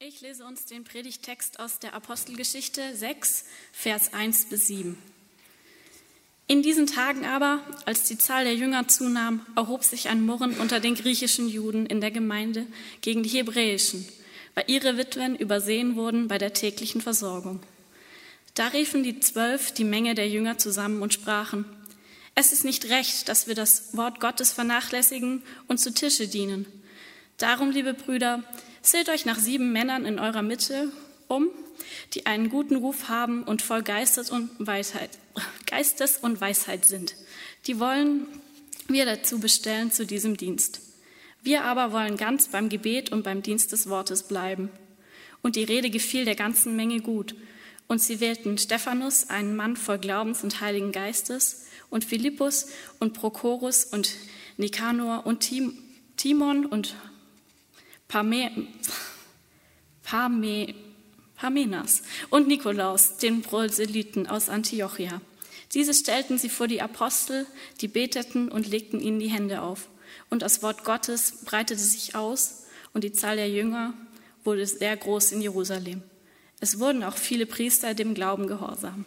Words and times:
Ich 0.00 0.20
lese 0.20 0.44
uns 0.44 0.64
den 0.64 0.84
Predigtext 0.84 1.58
aus 1.58 1.80
der 1.80 1.92
Apostelgeschichte 1.92 2.94
6, 2.94 3.44
Vers 3.72 4.14
1 4.14 4.44
bis 4.44 4.68
7. 4.68 4.96
In 6.46 6.62
diesen 6.62 6.86
Tagen 6.86 7.26
aber, 7.26 7.64
als 7.84 8.04
die 8.04 8.16
Zahl 8.16 8.44
der 8.44 8.54
Jünger 8.54 8.86
zunahm, 8.86 9.44
erhob 9.56 9.82
sich 9.82 10.08
ein 10.08 10.24
Murren 10.24 10.54
unter 10.54 10.78
den 10.78 10.94
griechischen 10.94 11.48
Juden 11.48 11.84
in 11.84 12.00
der 12.00 12.12
Gemeinde 12.12 12.68
gegen 13.00 13.24
die 13.24 13.28
hebräischen, 13.28 14.06
weil 14.54 14.66
ihre 14.68 14.96
Witwen 14.96 15.34
übersehen 15.34 15.96
wurden 15.96 16.28
bei 16.28 16.38
der 16.38 16.52
täglichen 16.52 17.00
Versorgung. 17.00 17.58
Da 18.54 18.68
riefen 18.68 19.02
die 19.02 19.18
Zwölf 19.18 19.72
die 19.72 19.82
Menge 19.82 20.14
der 20.14 20.28
Jünger 20.28 20.58
zusammen 20.58 21.02
und 21.02 21.12
sprachen, 21.12 21.64
es 22.36 22.52
ist 22.52 22.64
nicht 22.64 22.88
recht, 22.88 23.28
dass 23.28 23.48
wir 23.48 23.56
das 23.56 23.96
Wort 23.96 24.20
Gottes 24.20 24.52
vernachlässigen 24.52 25.42
und 25.66 25.78
zu 25.78 25.92
Tische 25.92 26.28
dienen. 26.28 26.66
Darum, 27.36 27.72
liebe 27.72 27.94
Brüder, 27.94 28.44
Zählt 28.88 29.10
euch 29.10 29.26
nach 29.26 29.38
sieben 29.38 29.70
Männern 29.70 30.06
in 30.06 30.18
eurer 30.18 30.40
Mitte 30.40 30.90
um, 31.26 31.50
die 32.14 32.24
einen 32.24 32.48
guten 32.48 32.74
Ruf 32.74 33.10
haben 33.10 33.42
und 33.42 33.60
voll 33.60 33.82
Geistes 33.82 34.30
und 34.30 34.48
Weisheit, 34.58 35.10
Geistes 35.66 36.16
und 36.16 36.40
Weisheit 36.40 36.86
sind. 36.86 37.14
Die 37.66 37.80
wollen 37.80 38.26
wir 38.88 39.04
dazu 39.04 39.40
bestellen 39.40 39.92
zu 39.92 40.06
diesem 40.06 40.38
Dienst. 40.38 40.80
Wir 41.42 41.64
aber 41.64 41.92
wollen 41.92 42.16
ganz 42.16 42.48
beim 42.48 42.70
Gebet 42.70 43.12
und 43.12 43.24
beim 43.24 43.42
Dienst 43.42 43.72
des 43.72 43.90
Wortes 43.90 44.22
bleiben. 44.22 44.70
Und 45.42 45.56
die 45.56 45.64
Rede 45.64 45.90
gefiel 45.90 46.24
der 46.24 46.34
ganzen 46.34 46.74
Menge 46.74 47.00
gut. 47.00 47.34
Und 47.88 48.00
sie 48.00 48.20
wählten 48.20 48.56
Stephanus, 48.56 49.28
einen 49.28 49.54
Mann 49.54 49.76
voll 49.76 49.98
Glaubens 49.98 50.42
und 50.42 50.62
Heiligen 50.62 50.92
Geistes, 50.92 51.66
und 51.90 52.06
Philippus 52.06 52.68
und 53.00 53.12
Prochorus 53.12 53.84
und 53.84 54.14
Nikanor 54.56 55.26
und 55.26 55.40
Tim, 55.40 55.76
Timon 56.16 56.64
und 56.64 56.94
Parme, 58.08 58.50
Parme, 60.02 60.74
Parmenas 61.36 62.02
und 62.30 62.48
Nikolaus, 62.48 63.18
den 63.18 63.42
Proselyten 63.42 64.26
aus 64.26 64.48
Antiochia. 64.48 65.20
Diese 65.74 65.92
stellten 65.92 66.38
sie 66.38 66.48
vor 66.48 66.68
die 66.68 66.80
Apostel, 66.80 67.46
die 67.82 67.88
beteten 67.88 68.48
und 68.48 68.66
legten 68.66 69.00
ihnen 69.00 69.20
die 69.20 69.28
Hände 69.28 69.60
auf. 69.60 69.88
Und 70.30 70.40
das 70.40 70.62
Wort 70.62 70.84
Gottes 70.84 71.44
breitete 71.44 71.78
sich 71.78 72.14
aus 72.14 72.62
und 72.94 73.04
die 73.04 73.12
Zahl 73.12 73.36
der 73.36 73.50
Jünger 73.50 73.92
wurde 74.42 74.66
sehr 74.66 74.96
groß 74.96 75.32
in 75.32 75.42
Jerusalem. 75.42 76.02
Es 76.60 76.78
wurden 76.78 77.04
auch 77.04 77.16
viele 77.16 77.44
Priester 77.44 77.92
dem 77.92 78.14
Glauben 78.14 78.46
gehorsam. 78.46 79.04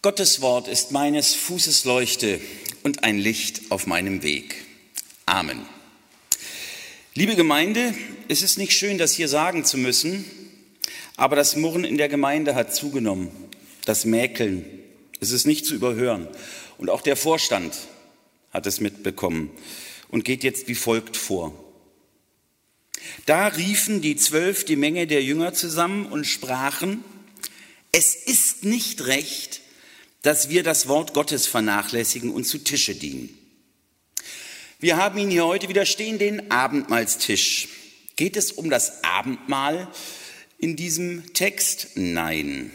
Gottes 0.00 0.40
Wort 0.40 0.66
ist 0.66 0.92
meines 0.92 1.34
Fußes 1.34 1.84
Leuchte 1.84 2.40
und 2.82 3.04
ein 3.04 3.18
Licht 3.18 3.70
auf 3.70 3.86
meinem 3.86 4.22
Weg. 4.22 4.56
Amen. 5.26 5.64
Liebe 7.14 7.34
Gemeinde, 7.34 7.94
es 8.28 8.42
ist 8.42 8.58
nicht 8.58 8.72
schön, 8.72 8.98
das 8.98 9.14
hier 9.14 9.28
sagen 9.28 9.64
zu 9.64 9.78
müssen, 9.78 10.24
aber 11.16 11.34
das 11.34 11.56
Murren 11.56 11.84
in 11.84 11.96
der 11.96 12.10
Gemeinde 12.10 12.54
hat 12.54 12.74
zugenommen. 12.74 13.30
Das 13.86 14.04
Mäkeln, 14.04 14.66
es 15.20 15.30
ist 15.30 15.46
nicht 15.46 15.64
zu 15.64 15.74
überhören. 15.74 16.28
Und 16.76 16.90
auch 16.90 17.00
der 17.00 17.16
Vorstand 17.16 17.74
hat 18.50 18.66
es 18.66 18.80
mitbekommen 18.80 19.50
und 20.08 20.24
geht 20.24 20.44
jetzt 20.44 20.68
wie 20.68 20.74
folgt 20.74 21.16
vor. 21.16 21.54
Da 23.24 23.46
riefen 23.46 24.02
die 24.02 24.16
Zwölf 24.16 24.64
die 24.64 24.76
Menge 24.76 25.06
der 25.06 25.22
Jünger 25.22 25.54
zusammen 25.54 26.06
und 26.06 26.26
sprachen, 26.26 27.02
es 27.92 28.14
ist 28.14 28.64
nicht 28.64 29.06
recht, 29.06 29.62
dass 30.20 30.50
wir 30.50 30.62
das 30.62 30.88
Wort 30.88 31.14
Gottes 31.14 31.46
vernachlässigen 31.46 32.30
und 32.30 32.44
zu 32.44 32.58
Tische 32.58 32.94
dienen. 32.94 33.38
Wir 34.84 34.98
haben 34.98 35.16
ihn 35.16 35.30
hier 35.30 35.46
heute 35.46 35.70
wieder 35.70 35.86
stehen, 35.86 36.18
den 36.18 36.50
Abendmahlstisch. 36.50 37.68
Geht 38.16 38.36
es 38.36 38.52
um 38.52 38.68
das 38.68 39.02
Abendmahl 39.02 39.88
in 40.58 40.76
diesem 40.76 41.32
Text? 41.32 41.92
Nein. 41.94 42.70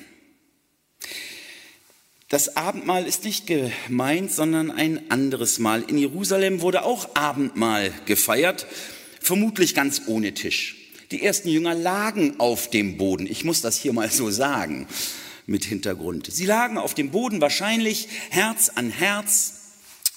Das 2.28 2.58
Abendmahl 2.58 3.06
ist 3.06 3.26
nicht 3.26 3.46
gemeint, 3.46 4.32
sondern 4.32 4.72
ein 4.72 5.12
anderes 5.12 5.60
Mal. 5.60 5.84
In 5.84 6.00
Jerusalem 6.00 6.62
wurde 6.62 6.84
auch 6.84 7.16
Abendmahl 7.16 7.94
gefeiert, 8.08 8.66
vermutlich 9.22 9.76
ganz 9.76 10.02
ohne 10.08 10.34
Tisch. 10.34 10.78
Die 11.12 11.24
ersten 11.24 11.50
Jünger 11.50 11.76
lagen 11.76 12.40
auf 12.40 12.72
dem 12.72 12.98
Boden. 12.98 13.28
Ich 13.28 13.44
muss 13.44 13.62
das 13.62 13.78
hier 13.78 13.94
mal 13.94 14.10
so 14.10 14.32
sagen 14.32 14.88
mit 15.46 15.64
Hintergrund. 15.64 16.26
Sie 16.34 16.48
lagen 16.48 16.80
auf 16.80 16.96
dem 16.96 17.12
Boden, 17.12 17.40
wahrscheinlich 17.40 18.08
Herz 18.32 18.70
an 18.74 18.90
Herz, 18.90 19.54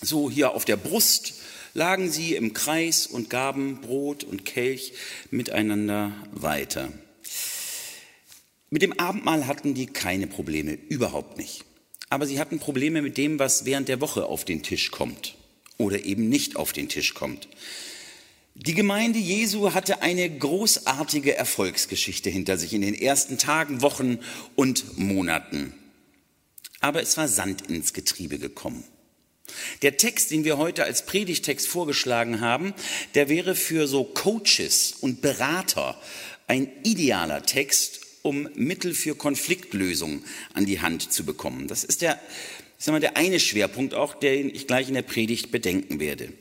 so 0.00 0.30
hier 0.30 0.52
auf 0.52 0.64
der 0.64 0.78
Brust 0.78 1.34
lagen 1.74 2.10
sie 2.10 2.34
im 2.34 2.52
Kreis 2.52 3.06
und 3.06 3.30
gaben 3.30 3.80
Brot 3.80 4.24
und 4.24 4.44
Kelch 4.44 4.92
miteinander 5.30 6.12
weiter. 6.32 6.92
Mit 8.70 8.82
dem 8.82 8.98
Abendmahl 8.98 9.46
hatten 9.46 9.74
die 9.74 9.86
keine 9.86 10.26
Probleme, 10.26 10.72
überhaupt 10.72 11.36
nicht. 11.36 11.64
Aber 12.08 12.26
sie 12.26 12.38
hatten 12.38 12.58
Probleme 12.58 13.02
mit 13.02 13.16
dem, 13.16 13.38
was 13.38 13.64
während 13.64 13.88
der 13.88 14.00
Woche 14.00 14.26
auf 14.26 14.44
den 14.44 14.62
Tisch 14.62 14.90
kommt 14.90 15.34
oder 15.78 16.04
eben 16.04 16.28
nicht 16.28 16.56
auf 16.56 16.72
den 16.72 16.88
Tisch 16.88 17.14
kommt. 17.14 17.48
Die 18.54 18.74
Gemeinde 18.74 19.18
Jesu 19.18 19.72
hatte 19.72 20.02
eine 20.02 20.28
großartige 20.28 21.34
Erfolgsgeschichte 21.34 22.28
hinter 22.28 22.58
sich 22.58 22.74
in 22.74 22.82
den 22.82 22.94
ersten 22.94 23.38
Tagen, 23.38 23.80
Wochen 23.80 24.18
und 24.56 24.98
Monaten. 24.98 25.72
Aber 26.80 27.00
es 27.00 27.16
war 27.16 27.28
Sand 27.28 27.70
ins 27.70 27.94
Getriebe 27.94 28.38
gekommen. 28.38 28.84
Der 29.82 29.96
Text, 29.96 30.30
den 30.30 30.44
wir 30.44 30.58
heute 30.58 30.84
als 30.84 31.06
Predigtext 31.06 31.66
vorgeschlagen 31.68 32.40
haben, 32.40 32.74
der 33.14 33.28
wäre 33.28 33.54
für 33.54 33.86
so 33.86 34.04
Coaches 34.04 34.94
und 35.00 35.20
Berater 35.20 36.00
ein 36.46 36.68
idealer 36.84 37.42
Text, 37.42 38.00
um 38.22 38.48
Mittel 38.54 38.94
für 38.94 39.14
Konfliktlösung 39.14 40.22
an 40.54 40.66
die 40.66 40.80
Hand 40.80 41.12
zu 41.12 41.24
bekommen. 41.24 41.66
Das 41.66 41.84
ist 41.84 42.02
der, 42.02 42.20
ich 42.78 42.84
sag 42.84 42.92
mal, 42.92 43.00
der 43.00 43.16
eine 43.16 43.40
Schwerpunkt 43.40 43.94
auch, 43.94 44.14
den 44.14 44.54
ich 44.54 44.66
gleich 44.66 44.88
in 44.88 44.94
der 44.94 45.02
Predigt 45.02 45.50
bedenken 45.50 45.98
werde. 46.00 46.32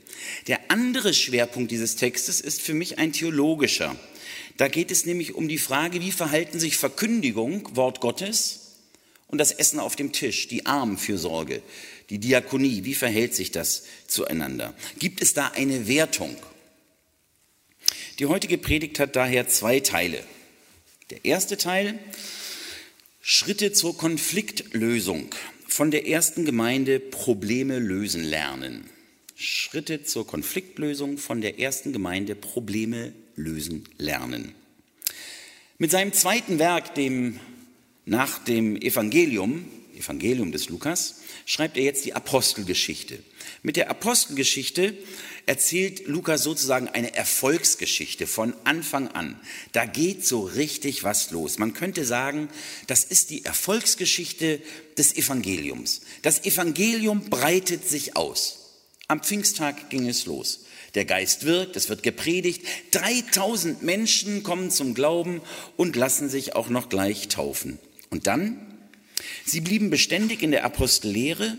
Der 0.46 0.60
andere 0.68 1.14
Schwerpunkt 1.14 1.70
dieses 1.70 1.96
Textes 1.96 2.40
ist 2.40 2.62
für 2.62 2.74
mich 2.74 2.98
ein 2.98 3.12
theologischer. 3.12 3.96
Da 4.56 4.68
geht 4.68 4.90
es 4.90 5.06
nämlich 5.06 5.34
um 5.34 5.48
die 5.48 5.58
Frage, 5.58 6.00
wie 6.00 6.12
verhalten 6.12 6.60
sich 6.60 6.76
Verkündigung, 6.76 7.68
Wort 7.74 8.00
Gottes, 8.00 8.60
und 9.28 9.38
das 9.38 9.50
Essen 9.50 9.80
auf 9.80 9.96
dem 9.96 10.12
Tisch, 10.12 10.46
die 10.46 10.66
Armenfürsorge, 10.66 11.62
die 12.10 12.18
Diakonie, 12.18 12.84
wie 12.84 12.94
verhält 12.94 13.34
sich 13.34 13.50
das 13.50 13.84
zueinander? 14.06 14.74
Gibt 14.98 15.22
es 15.22 15.34
da 15.34 15.48
eine 15.48 15.88
Wertung? 15.88 16.36
Die 18.18 18.26
heutige 18.26 18.58
Predigt 18.58 18.98
hat 18.98 19.16
daher 19.16 19.48
zwei 19.48 19.80
Teile. 19.80 20.22
Der 21.10 21.24
erste 21.24 21.56
Teil, 21.56 21.98
Schritte 23.20 23.72
zur 23.72 23.96
Konfliktlösung. 23.96 25.30
Von 25.68 25.90
der 25.90 26.06
ersten 26.06 26.44
Gemeinde 26.44 27.00
Probleme 27.00 27.78
lösen 27.78 28.22
lernen. 28.22 28.90
Schritte 29.34 30.04
zur 30.04 30.26
Konfliktlösung 30.26 31.18
von 31.18 31.40
der 31.40 31.58
ersten 31.58 31.92
Gemeinde 31.92 32.34
Probleme 32.34 33.12
lösen 33.34 33.88
lernen. 33.96 34.54
Mit 35.78 35.90
seinem 35.90 36.12
zweiten 36.12 36.58
Werk, 36.58 36.94
dem 36.94 37.40
nach 38.04 38.38
dem 38.44 38.76
Evangelium, 38.76 39.66
Evangelium 40.02 40.52
des 40.52 40.68
Lukas, 40.68 41.16
schreibt 41.46 41.76
er 41.76 41.84
jetzt 41.84 42.04
die 42.04 42.14
Apostelgeschichte. 42.14 43.20
Mit 43.62 43.76
der 43.76 43.90
Apostelgeschichte 43.90 44.96
erzählt 45.46 46.06
Lukas 46.06 46.42
sozusagen 46.42 46.88
eine 46.88 47.14
Erfolgsgeschichte 47.14 48.26
von 48.26 48.54
Anfang 48.64 49.08
an. 49.08 49.40
Da 49.72 49.84
geht 49.84 50.26
so 50.26 50.42
richtig 50.42 51.04
was 51.04 51.30
los. 51.30 51.58
Man 51.58 51.74
könnte 51.74 52.04
sagen, 52.04 52.48
das 52.86 53.04
ist 53.04 53.30
die 53.30 53.44
Erfolgsgeschichte 53.44 54.60
des 54.98 55.16
Evangeliums. 55.16 56.02
Das 56.22 56.44
Evangelium 56.44 57.28
breitet 57.30 57.88
sich 57.88 58.16
aus. 58.16 58.58
Am 59.08 59.22
Pfingsttag 59.22 59.90
ging 59.90 60.08
es 60.08 60.26
los. 60.26 60.64
Der 60.94 61.04
Geist 61.04 61.44
wirkt, 61.44 61.76
es 61.76 61.88
wird 61.88 62.02
gepredigt. 62.02 62.66
3000 62.92 63.82
Menschen 63.82 64.42
kommen 64.42 64.70
zum 64.70 64.94
Glauben 64.94 65.40
und 65.76 65.96
lassen 65.96 66.28
sich 66.28 66.54
auch 66.54 66.68
noch 66.68 66.88
gleich 66.88 67.28
taufen. 67.28 67.78
Und 68.10 68.26
dann 68.26 68.71
Sie 69.44 69.60
blieben 69.60 69.90
beständig 69.90 70.42
in 70.42 70.50
der 70.50 70.64
Apostellehre, 70.64 71.56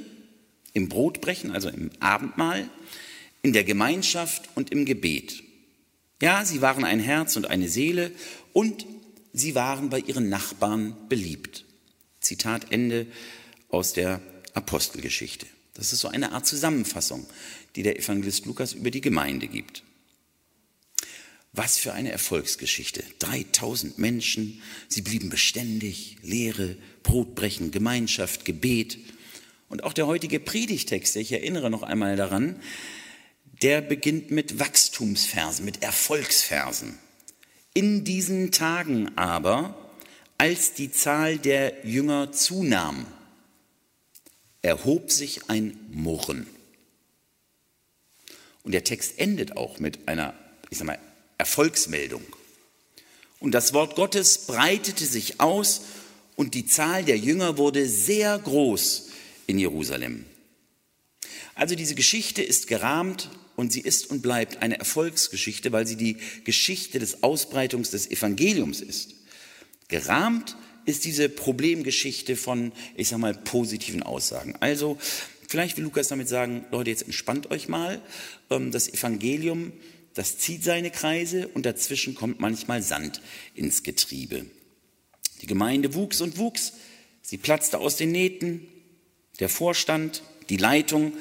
im 0.74 0.90
Brotbrechen, 0.90 1.52
also 1.52 1.70
im 1.70 1.92
Abendmahl, 2.00 2.70
in 3.42 3.54
der 3.54 3.64
Gemeinschaft 3.64 4.50
und 4.56 4.72
im 4.72 4.86
Gebet. 4.86 5.44
Ja, 6.22 6.46
sie 6.46 6.62
waren 6.62 6.86
ein 6.86 7.00
Herz 7.00 7.36
und 7.36 7.50
eine 7.50 7.68
Seele 7.68 8.12
und 8.54 8.86
sie 9.34 9.56
waren 9.56 9.90
bei 9.90 10.00
ihren 10.00 10.30
Nachbarn 10.30 10.96
beliebt. 11.10 11.66
Zitat 12.22 12.72
Ende 12.72 13.08
aus 13.70 13.94
der 13.94 14.22
Apostelgeschichte. 14.54 15.46
Das 15.74 15.92
ist 15.92 16.00
so 16.00 16.08
eine 16.08 16.32
Art 16.32 16.46
Zusammenfassung, 16.46 17.26
die 17.76 17.84
der 17.84 17.98
Evangelist 17.98 18.46
Lukas 18.46 18.74
über 18.74 18.92
die 18.92 19.02
Gemeinde 19.02 19.48
gibt. 19.48 19.84
Was 21.56 21.78
für 21.78 21.94
eine 21.94 22.12
Erfolgsgeschichte. 22.12 23.04
3000 23.20 24.00
Menschen, 24.00 24.62
sie 24.88 25.04
blieben 25.04 25.30
beständig, 25.30 26.18
Lehre, 26.24 26.76
Brotbrechen, 27.04 27.70
Gemeinschaft, 27.70 28.44
Gebet. 28.44 28.98
Und 29.70 29.84
auch 29.84 29.94
der 29.94 30.08
heutige 30.08 30.40
Predigtext, 30.40 31.16
ich 31.16 31.32
erinnere 31.32 31.70
noch 31.70 31.84
einmal 31.84 32.16
daran, 32.16 32.60
der 33.62 33.82
beginnt 33.82 34.32
mit 34.32 34.60
Wachstumsversen, 34.60 35.64
mit 35.64 35.84
Erfolgsversen. 35.84 36.98
In 37.76 38.04
diesen 38.04 38.52
Tagen 38.52 39.16
aber, 39.16 39.94
als 40.40 40.74
die 40.74 40.92
Zahl 40.92 41.38
der 41.38 41.86
Jünger 41.86 42.32
zunahm, 42.32 43.06
erhob 44.64 45.12
sich 45.12 45.50
ein 45.52 45.78
Murren. 45.92 46.48
Und 48.64 48.72
der 48.72 48.84
Text 48.84 49.20
endet 49.20 49.56
auch 49.56 49.78
mit 49.80 50.08
einer, 50.08 50.34
ich 50.72 50.80
sag 50.80 50.88
mal, 50.88 51.00
Erfolgsmeldung. 51.44 52.24
Und 53.40 53.52
das 53.52 53.74
Wort 53.74 53.98
Gottes 53.98 54.46
breitete 54.48 55.06
sich 55.06 55.42
aus 55.42 55.82
und 56.38 56.54
die 56.54 56.66
Zahl 56.66 57.04
der 57.04 57.18
Jünger 57.18 57.58
wurde 57.58 57.86
sehr 57.86 58.40
groß 58.40 59.10
in 59.48 59.60
Jerusalem. 59.60 60.24
Also 61.54 61.76
diese 61.76 61.96
Geschichte 61.96 62.42
ist 62.42 62.68
gerahmt 62.68 63.30
und 63.58 63.74
sie 63.74 63.82
ist 63.82 64.10
und 64.10 64.22
bleibt 64.22 64.62
eine 64.62 64.80
Erfolgsgeschichte, 64.80 65.74
weil 65.74 65.86
sie 65.86 65.98
die 65.98 66.16
Geschichte 66.46 66.98
des 66.98 67.24
Ausbreitungs 67.24 67.90
des 67.90 68.10
Evangeliums 68.10 68.80
ist. 68.80 69.16
Gerahmt 69.90 70.56
ist 70.86 71.04
diese 71.04 71.28
Problemgeschichte 71.28 72.38
von, 72.38 72.72
ich 72.96 73.10
sag 73.10 73.20
mal, 73.20 73.34
positiven 73.34 74.02
Aussagen. 74.02 74.56
Also, 74.62 74.98
vielleicht 75.50 75.76
will 75.76 75.84
Lukas 75.84 76.08
damit 76.08 76.30
sagen, 76.30 76.64
Leute, 76.72 76.90
jetzt 76.90 77.04
entspannt 77.04 77.52
euch 77.52 77.68
mal. 77.68 78.02
Ähm, 78.50 78.72
das 78.72 78.88
Evangelium, 78.88 79.74
das 80.14 80.38
zieht 80.38 80.64
seine 80.64 80.92
Kreise 80.92 81.48
und 81.48 81.66
dazwischen 81.66 82.16
kommt 82.16 82.40
manchmal 82.40 82.82
Sand 82.82 83.22
ins 83.56 83.84
Getriebe. 83.84 84.46
Die 85.42 85.48
Gemeinde 85.48 85.94
wuchs 85.94 86.22
und 86.22 86.38
wuchs. 86.38 86.74
Sie 87.22 87.38
platzte 87.38 87.80
aus 87.80 87.98
den 87.98 88.12
Nähten. 88.12 88.68
Der 89.40 89.50
Vorstand, 89.50 90.24
die 90.50 90.58
Leitung 90.58 91.14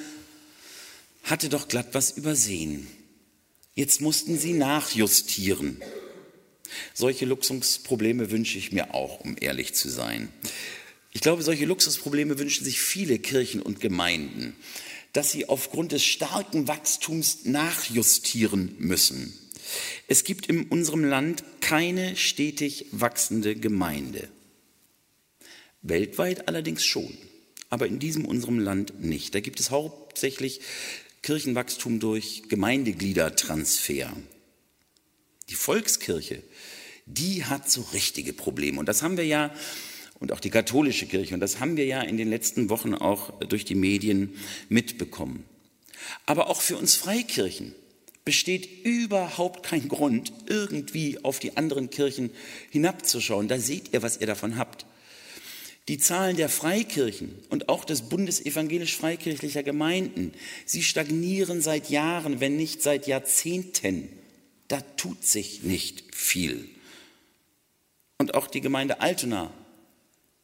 hatte 1.24 1.48
doch 1.48 1.68
glatt 1.68 1.88
was 1.92 2.12
übersehen. 2.12 2.86
Jetzt 3.74 4.00
mussten 4.00 4.38
sie 4.38 4.52
nachjustieren. 4.52 5.80
Solche 6.94 7.24
Luxusprobleme 7.24 8.30
wünsche 8.30 8.58
ich 8.58 8.72
mir 8.72 8.94
auch, 8.94 9.20
um 9.20 9.36
ehrlich 9.40 9.74
zu 9.74 9.88
sein. 9.88 10.28
Ich 11.12 11.20
glaube, 11.20 11.42
solche 11.42 11.64
Luxusprobleme 11.64 12.38
wünschen 12.38 12.64
sich 12.64 12.80
viele 12.80 13.18
Kirchen 13.18 13.60
und 13.62 13.80
Gemeinden, 13.80 14.56
dass 15.12 15.30
sie 15.30 15.48
aufgrund 15.48 15.92
des 15.92 16.04
starken 16.04 16.68
Wachstums 16.68 17.44
nachjustieren 17.44 18.74
müssen. 18.78 19.38
Es 20.08 20.24
gibt 20.24 20.46
in 20.46 20.64
unserem 20.64 21.04
Land 21.04 21.44
keine 21.60 22.16
stetig 22.16 22.86
wachsende 22.90 23.54
Gemeinde. 23.54 24.28
Weltweit 25.82 26.48
allerdings 26.48 26.84
schon, 26.84 27.16
aber 27.68 27.86
in 27.86 27.98
diesem 27.98 28.24
unserem 28.24 28.58
Land 28.58 29.00
nicht. 29.00 29.34
Da 29.34 29.40
gibt 29.40 29.60
es 29.60 29.70
hauptsächlich 29.70 30.60
Kirchenwachstum 31.22 32.00
durch 32.00 32.42
Gemeindegliedertransfer. 32.48 34.12
Die 35.48 35.54
Volkskirche, 35.54 36.42
die 37.06 37.44
hat 37.44 37.70
so 37.70 37.82
richtige 37.92 38.32
Probleme. 38.32 38.78
Und 38.78 38.86
das 38.86 39.02
haben 39.02 39.16
wir 39.16 39.26
ja, 39.26 39.54
und 40.22 40.30
auch 40.30 40.38
die 40.38 40.50
katholische 40.50 41.06
Kirche, 41.06 41.34
und 41.34 41.40
das 41.40 41.58
haben 41.58 41.76
wir 41.76 41.84
ja 41.84 42.00
in 42.00 42.16
den 42.16 42.30
letzten 42.30 42.70
Wochen 42.70 42.94
auch 42.94 43.40
durch 43.40 43.64
die 43.64 43.74
Medien 43.74 44.36
mitbekommen. 44.68 45.42
Aber 46.26 46.48
auch 46.48 46.60
für 46.60 46.76
uns 46.76 46.94
Freikirchen 46.94 47.74
besteht 48.24 48.84
überhaupt 48.84 49.64
kein 49.64 49.88
Grund, 49.88 50.32
irgendwie 50.46 51.18
auf 51.24 51.40
die 51.40 51.56
anderen 51.56 51.90
Kirchen 51.90 52.30
hinabzuschauen. 52.70 53.48
Da 53.48 53.58
seht 53.58 53.92
ihr, 53.92 54.02
was 54.02 54.20
ihr 54.20 54.28
davon 54.28 54.56
habt. 54.56 54.86
Die 55.88 55.98
Zahlen 55.98 56.36
der 56.36 56.48
Freikirchen 56.48 57.34
und 57.50 57.68
auch 57.68 57.84
des 57.84 58.02
Bundes 58.02 58.46
evangelisch-freikirchlicher 58.46 59.64
Gemeinden, 59.64 60.32
sie 60.64 60.84
stagnieren 60.84 61.60
seit 61.60 61.90
Jahren, 61.90 62.38
wenn 62.38 62.56
nicht 62.56 62.80
seit 62.80 63.08
Jahrzehnten. 63.08 64.08
Da 64.68 64.82
tut 64.96 65.24
sich 65.24 65.64
nicht 65.64 66.14
viel. 66.14 66.68
Und 68.18 68.34
auch 68.34 68.46
die 68.46 68.60
Gemeinde 68.60 69.00
Altona 69.00 69.52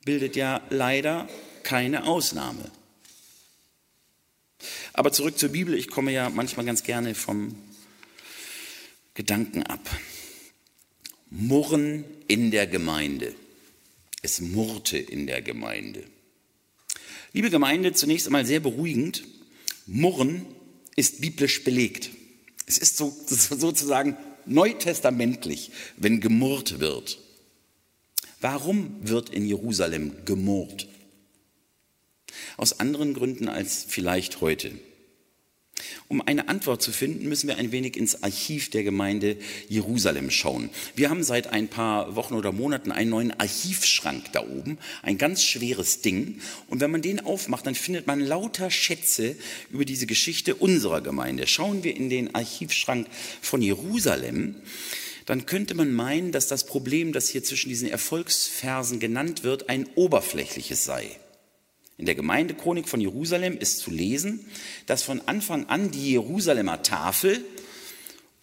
bildet 0.09 0.37
ja 0.37 0.63
leider 0.71 1.29
keine 1.65 2.07
Ausnahme. 2.07 2.65
Aber 4.95 5.13
zurück 5.13 5.39
zur 5.39 5.51
Bibel. 5.51 5.75
Ich 5.75 5.89
komme 5.89 6.13
ja 6.13 6.31
manchmal 6.31 6.65
ganz 6.65 6.83
gerne 6.83 7.15
vom 7.15 7.55
Gedanken 9.13 9.65
ab. 9.65 9.87
Murren 11.29 12.05
in 12.27 12.51
der 12.51 12.67
Gemeinde. 12.67 13.35
Es 14.23 14.41
murrte 14.41 14.97
in 14.97 15.27
der 15.27 15.43
Gemeinde. 15.43 16.05
Liebe 17.35 17.51
Gemeinde, 17.51 17.93
zunächst 17.93 18.29
einmal 18.29 18.47
sehr 18.47 18.61
beruhigend. 18.61 19.25
Murren 19.85 20.47
ist 20.97 21.21
biblisch 21.21 21.65
belegt. 21.65 22.09
Es 22.65 22.79
ist 22.79 22.97
so, 22.97 23.15
sozusagen 23.27 24.17
neutestamentlich, 24.47 25.71
wenn 25.99 26.23
gemurrt 26.23 26.81
wird. 26.81 27.19
Warum 28.40 28.96
wird 29.02 29.31
in 29.31 29.46
Jerusalem 29.46 30.12
gemurrt? 30.25 30.87
Aus 32.56 32.79
anderen 32.79 33.14
Gründen 33.14 33.49
als 33.49 33.85
vielleicht 33.88 34.40
heute. 34.40 34.73
Um 36.08 36.23
eine 36.23 36.49
Antwort 36.49 36.82
zu 36.82 36.90
finden, 36.93 37.29
müssen 37.29 37.49
wir 37.49 37.56
ein 37.56 37.70
wenig 37.73 37.96
ins 37.96 38.23
Archiv 38.23 38.70
der 38.70 38.82
Gemeinde 38.82 39.37
Jerusalem 39.69 40.31
schauen. 40.31 40.70
Wir 40.94 41.11
haben 41.11 41.23
seit 41.23 41.49
ein 41.49 41.69
paar 41.69 42.17
Wochen 42.17 42.35
oder 42.35 42.50
Monaten 42.52 42.93
einen 42.93 43.11
neuen 43.11 43.38
Archivschrank 43.38 44.32
da 44.32 44.40
oben, 44.40 44.79
ein 45.02 45.19
ganz 45.19 45.43
schweres 45.43 46.00
Ding. 46.00 46.40
Und 46.69 46.81
wenn 46.81 46.90
man 46.90 47.02
den 47.02 47.20
aufmacht, 47.20 47.67
dann 47.67 47.75
findet 47.75 48.06
man 48.06 48.20
lauter 48.20 48.70
Schätze 48.70 49.37
über 49.70 49.85
diese 49.85 50.06
Geschichte 50.06 50.55
unserer 50.55 51.00
Gemeinde. 51.00 51.46
Schauen 51.46 51.85
wir 51.85 51.96
in 51.96 52.08
den 52.08 52.35
Archivschrank 52.35 53.06
von 53.40 53.62
Jerusalem, 53.62 54.56
dann 55.29 55.45
könnte 55.45 55.75
man 55.75 55.93
meinen, 55.93 56.33
dass 56.33 56.49
das 56.49 56.65
Problem, 56.65 57.13
das 57.13 57.29
hier 57.29 57.45
zwischen 57.45 57.69
diesen 57.69 57.87
Erfolgsversen 57.87 58.99
genannt 58.99 59.45
wird, 59.45 59.69
ein 59.69 59.87
oberflächliches 59.95 60.87
sei. 60.87 61.07
In 61.99 62.07
der 62.07 62.15
Gemeindechronik 62.15 62.89
von 62.89 63.03
Jerusalem 63.03 63.59
ist 63.59 63.81
zu 63.81 63.91
lesen, 63.91 64.47
dass 64.87 65.03
von 65.03 65.21
Anfang 65.27 65.67
an 65.67 65.91
die 65.91 66.13
Jerusalemer 66.13 66.83
Tafel 66.83 67.45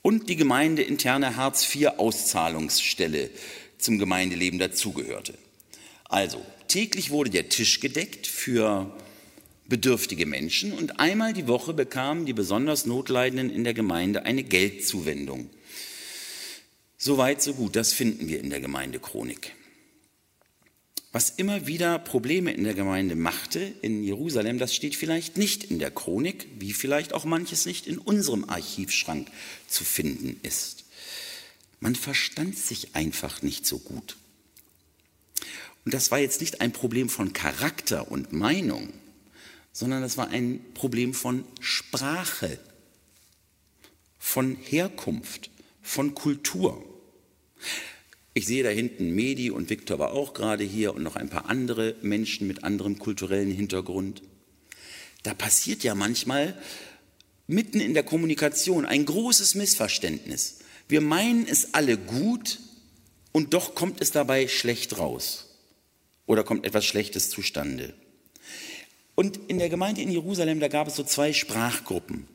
und 0.04 0.30
die 0.30 0.36
gemeindeinterne 0.36 1.36
Hartz-IV-Auszahlungsstelle 1.36 3.32
zum 3.80 3.98
Gemeindeleben 3.98 4.60
dazugehörte. 4.60 5.34
Also, 6.04 6.46
täglich 6.68 7.10
wurde 7.10 7.32
der 7.32 7.50
Tisch 7.50 7.80
gedeckt 7.80 8.28
für 8.28 8.96
bedürftige 9.68 10.28
Menschen 10.28 10.72
und 10.72 11.00
einmal 11.00 11.34
die 11.34 11.48
Woche 11.48 11.74
bekamen 11.74 12.28
die 12.28 12.34
besonders 12.34 12.86
Notleidenden 12.86 13.50
in 13.50 13.64
der 13.64 13.74
Gemeinde 13.74 14.22
eine 14.22 14.44
Geldzuwendung. 14.44 15.50
So 16.98 17.18
weit, 17.18 17.42
so 17.42 17.54
gut, 17.54 17.76
das 17.76 17.94
finden 17.94 18.28
wir 18.28 18.40
in 18.40 18.50
der 18.50 18.62
Gemeindechronik 18.62 19.54
was 21.16 21.30
immer 21.30 21.66
wieder 21.66 21.98
Probleme 21.98 22.52
in 22.52 22.66
der 22.66 22.74
Gemeinde 22.74 23.16
machte 23.16 23.62
in 23.82 24.04
Jerusalem, 24.04 24.60
das 24.60 24.76
steht 24.76 24.98
vielleicht 24.98 25.38
nicht 25.38 25.64
in 25.64 25.80
der 25.80 25.90
Chronik, 25.90 26.46
wie 26.60 26.74
vielleicht 26.74 27.14
auch 27.14 27.24
manches 27.24 27.66
nicht 27.66 27.88
in 27.88 28.00
unserem 28.00 28.44
Archivschrank 28.50 29.32
zu 29.66 29.86
finden 29.86 30.38
ist. 30.44 30.84
Man 31.80 31.96
verstand 31.96 32.58
sich 32.58 32.96
einfach 32.98 33.42
nicht 33.44 33.66
so 33.66 33.80
gut. 33.80 34.18
Und 35.86 35.94
das 35.94 36.12
war 36.12 36.20
jetzt 36.20 36.42
nicht 36.42 36.60
ein 36.60 36.74
Problem 36.74 37.08
von 37.08 37.32
Charakter 37.32 38.12
und 38.12 38.34
Meinung, 38.34 38.92
sondern 39.72 40.02
das 40.02 40.18
war 40.18 40.28
ein 40.28 40.60
Problem 40.74 41.14
von 41.14 41.46
Sprache, 41.62 42.60
von 44.20 44.58
Herkunft, 44.58 45.50
von 45.86 46.16
Kultur. 46.16 46.84
Ich 48.34 48.48
sehe 48.48 48.64
da 48.64 48.70
hinten 48.70 49.12
Medi 49.12 49.52
und 49.52 49.70
Viktor 49.70 50.00
war 50.00 50.12
auch 50.12 50.34
gerade 50.34 50.64
hier 50.64 50.94
und 50.94 51.04
noch 51.04 51.16
ein 51.16 51.30
paar 51.30 51.46
andere 51.46 51.96
Menschen 52.02 52.48
mit 52.48 52.64
anderem 52.66 53.00
kulturellen 53.00 53.52
Hintergrund. 53.52 54.24
Da 55.24 55.34
passiert 55.34 55.84
ja 55.84 55.96
manchmal 55.96 56.60
mitten 57.48 57.80
in 57.80 57.94
der 57.94 58.04
Kommunikation 58.04 58.86
ein 58.86 59.06
großes 59.06 59.56
Missverständnis. 59.56 60.60
Wir 60.90 61.02
meinen 61.02 61.48
es 61.48 61.74
alle 61.74 61.98
gut 61.98 62.60
und 63.32 63.54
doch 63.54 63.76
kommt 63.76 64.02
es 64.02 64.12
dabei 64.12 64.48
schlecht 64.48 64.98
raus 64.98 65.56
oder 66.26 66.44
kommt 66.44 66.66
etwas 66.66 66.84
Schlechtes 66.86 67.30
zustande. 67.30 67.94
Und 69.14 69.40
in 69.48 69.60
der 69.60 69.70
Gemeinde 69.70 70.02
in 70.02 70.12
Jerusalem, 70.12 70.60
da 70.60 70.68
gab 70.68 70.88
es 70.88 70.96
so 70.96 71.04
zwei 71.04 71.32
Sprachgruppen. 71.32 72.28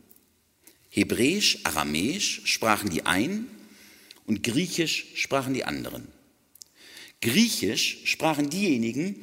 Hebräisch, 0.91 1.61
Aramäisch 1.65 2.43
sprachen 2.45 2.91
die 2.91 3.07
einen 3.07 3.47
und 4.27 4.43
Griechisch 4.43 5.07
sprachen 5.15 5.55
die 5.55 5.65
anderen. 5.65 6.07
Griechisch 7.21 7.99
sprachen 8.05 8.51
diejenigen, 8.51 9.17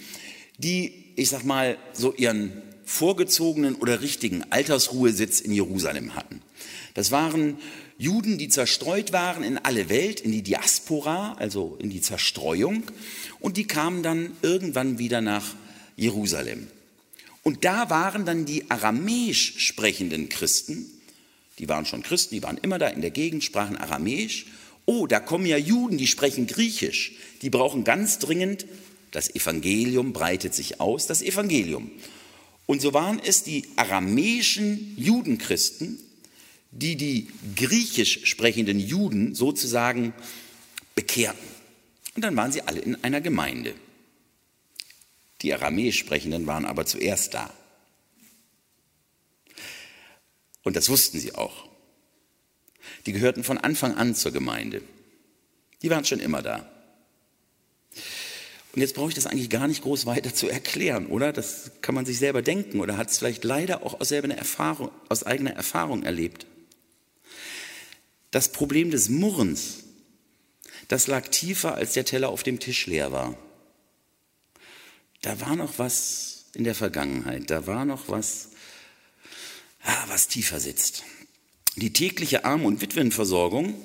die, 0.58 0.94
ich 1.16 1.30
sag 1.30 1.44
mal, 1.44 1.78
so 1.94 2.14
ihren 2.14 2.52
vorgezogenen 2.86 3.76
oder 3.76 4.02
richtigen 4.02 4.44
Altersruhesitz 4.50 5.42
in 5.42 5.52
Jerusalem 5.52 6.16
hatten. 6.16 6.42
Das 6.94 7.12
waren 7.12 7.58
Juden, 7.98 8.38
die 8.38 8.48
zerstreut 8.48 9.12
waren 9.12 9.44
in 9.44 9.58
alle 9.58 9.90
Welt, 9.90 10.22
in 10.22 10.32
die 10.32 10.42
Diaspora, 10.42 11.34
also 11.34 11.76
in 11.80 11.90
die 11.90 12.02
Zerstreuung, 12.02 12.84
und 13.40 13.58
die 13.58 13.66
kamen 13.66 14.04
dann 14.04 14.32
irgendwann 14.42 15.00
wieder 15.00 15.22
nach 15.22 15.56
Jerusalem. 15.96 16.68
Und 17.44 17.66
da 17.66 17.90
waren 17.90 18.26
dann 18.26 18.46
die 18.46 18.70
aramäisch 18.70 19.60
sprechenden 19.60 20.30
Christen 20.30 20.86
Die 21.60 21.70
waren 21.70 21.86
schon 21.86 22.04
Christen, 22.04 22.36
die 22.36 22.44
waren 22.44 22.58
immer 22.58 22.80
da 22.80 22.88
in 22.88 23.02
der 23.02 23.12
Gegend, 23.12 23.44
sprachen 23.44 23.78
Aramäisch. 23.78 24.46
Oh, 24.86 25.08
da 25.08 25.20
kommen 25.20 25.46
ja 25.46 25.58
Juden, 25.58 25.98
die 25.98 26.08
sprechen 26.08 26.48
Griechisch. 26.48 27.14
Die 27.42 27.50
brauchen 27.50 27.84
ganz 27.84 28.20
dringend, 28.20 28.66
das 29.12 29.34
Evangelium 29.34 30.14
breitet 30.14 30.54
sich 30.54 30.80
aus, 30.80 31.08
das 31.08 31.22
Evangelium. 31.22 31.92
Und 32.66 32.82
so 32.82 32.94
waren 32.94 33.20
es 33.24 33.44
die 33.44 33.66
aramäischen 33.76 34.94
Judenchristen, 34.98 36.00
die 36.72 36.96
die 36.96 37.30
griechisch 37.56 38.26
sprechenden 38.26 38.80
Juden 38.80 39.34
sozusagen 39.34 40.14
bekehrten. 40.94 41.48
Und 42.16 42.24
dann 42.24 42.36
waren 42.36 42.52
sie 42.52 42.62
alle 42.62 42.80
in 42.80 43.04
einer 43.04 43.22
Gemeinde. 43.22 43.74
Die 45.42 45.54
aramäisch 45.54 46.00
sprechenden 46.00 46.46
waren 46.48 46.66
aber 46.66 46.86
zuerst 46.86 47.34
da. 47.34 47.54
Und 50.68 50.76
das 50.76 50.90
wussten 50.90 51.18
sie 51.18 51.34
auch. 51.34 51.66
Die 53.06 53.14
gehörten 53.14 53.46
von 53.46 53.58
Anfang 53.58 53.96
an 53.96 54.16
zur 54.16 54.34
Gemeinde. 54.34 54.82
Die 55.82 55.90
waren 55.90 56.04
schon 56.04 56.20
immer 56.20 56.42
da. 56.42 56.70
Und 58.74 58.82
jetzt 58.82 58.94
brauche 58.94 59.08
ich 59.08 59.16
das 59.16 59.28
eigentlich 59.28 59.50
gar 59.50 59.70
nicht 59.70 59.82
groß 59.84 60.06
weiter 60.08 60.36
zu 60.36 60.50
erklären, 60.50 61.06
oder? 61.08 61.32
Das 61.32 61.72
kann 61.80 61.96
man 61.96 62.06
sich 62.06 62.20
selber 62.20 62.42
denken 62.42 62.82
oder 62.82 62.98
hat 62.98 63.10
es 63.10 63.18
vielleicht 63.18 63.46
leider 63.46 63.86
auch 63.86 64.02
aus, 64.02 64.12
Erfahrung, 64.12 64.92
aus 65.08 65.24
eigener 65.24 65.52
Erfahrung 65.52 66.04
erlebt. 66.04 66.48
Das 68.32 68.52
Problem 68.52 68.92
des 68.92 69.08
Murrens, 69.08 69.86
das 70.90 71.08
lag 71.08 71.30
tiefer, 71.30 71.76
als 71.76 71.94
der 71.94 72.04
Teller 72.04 72.28
auf 72.28 72.44
dem 72.44 72.60
Tisch 72.60 72.88
leer 72.88 73.14
war. 73.14 73.38
Da 75.22 75.40
war 75.40 75.56
noch 75.56 75.80
was 75.80 76.48
in 76.56 76.66
der 76.66 76.76
Vergangenheit, 76.76 77.50
da 77.50 77.68
war 77.68 77.86
noch 77.86 78.10
was, 78.10 78.50
was 80.08 80.28
tiefer 80.28 80.60
sitzt. 80.60 81.04
Die 81.76 81.94
tägliche 81.94 82.44
Arm- 82.44 82.66
und 82.66 82.82
Witwenversorgung, 82.82 83.76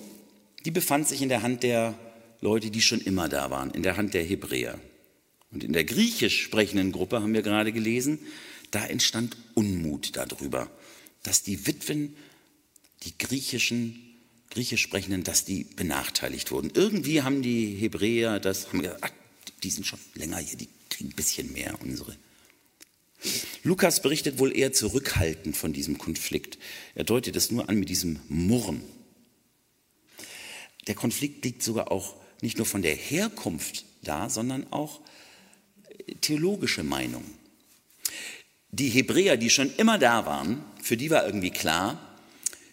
die 0.64 0.70
befand 0.70 1.08
sich 1.08 1.22
in 1.22 1.28
der 1.28 1.42
Hand 1.42 1.62
der 1.62 1.98
Leute, 2.40 2.70
die 2.70 2.82
schon 2.82 3.00
immer 3.00 3.28
da 3.28 3.50
waren, 3.50 3.70
in 3.70 3.82
der 3.82 3.96
Hand 3.96 4.14
der 4.14 4.24
Hebräer. 4.24 4.80
Und 5.50 5.62
in 5.62 5.72
der 5.72 5.84
griechisch 5.84 6.42
sprechenden 6.42 6.92
Gruppe 6.92 7.20
haben 7.20 7.34
wir 7.34 7.42
gerade 7.42 7.72
gelesen, 7.72 8.18
da 8.70 8.84
entstand 8.86 9.36
Unmut 9.54 10.16
darüber, 10.16 10.70
dass 11.22 11.42
die 11.42 11.66
Witwen, 11.66 12.16
die 13.02 13.16
griechischen, 13.18 14.02
griechisch 14.50 14.80
sprechenden, 14.80 15.24
dass 15.24 15.44
die 15.44 15.64
benachteiligt 15.64 16.50
wurden. 16.50 16.70
Irgendwie 16.74 17.22
haben 17.22 17.42
die 17.42 17.74
Hebräer 17.76 18.40
das, 18.40 18.68
haben 18.68 18.80
gesagt, 18.80 19.00
ach, 19.02 19.12
die 19.62 19.70
sind 19.70 19.86
schon 19.86 19.98
länger 20.14 20.38
hier, 20.38 20.56
die 20.56 20.68
kriegen 20.88 21.10
ein 21.10 21.16
bisschen 21.16 21.52
mehr, 21.52 21.78
unsere. 21.80 22.16
Lukas 23.62 24.02
berichtet 24.02 24.38
wohl 24.38 24.56
eher 24.56 24.72
zurückhaltend 24.72 25.56
von 25.56 25.72
diesem 25.72 25.98
Konflikt. 25.98 26.58
Er 26.94 27.04
deutet 27.04 27.36
es 27.36 27.50
nur 27.50 27.68
an 27.68 27.76
mit 27.76 27.88
diesem 27.88 28.20
Murren. 28.28 28.82
Der 30.88 30.94
Konflikt 30.94 31.44
liegt 31.44 31.62
sogar 31.62 31.92
auch 31.92 32.16
nicht 32.40 32.56
nur 32.58 32.66
von 32.66 32.82
der 32.82 32.96
Herkunft 32.96 33.84
da, 34.02 34.28
sondern 34.28 34.72
auch 34.72 35.00
theologische 36.20 36.82
Meinung. 36.82 37.24
Die 38.70 38.88
Hebräer, 38.88 39.36
die 39.36 39.50
schon 39.50 39.72
immer 39.76 39.98
da 39.98 40.26
waren, 40.26 40.64
für 40.82 40.96
die 40.96 41.10
war 41.10 41.24
irgendwie 41.24 41.50
klar, 41.50 42.08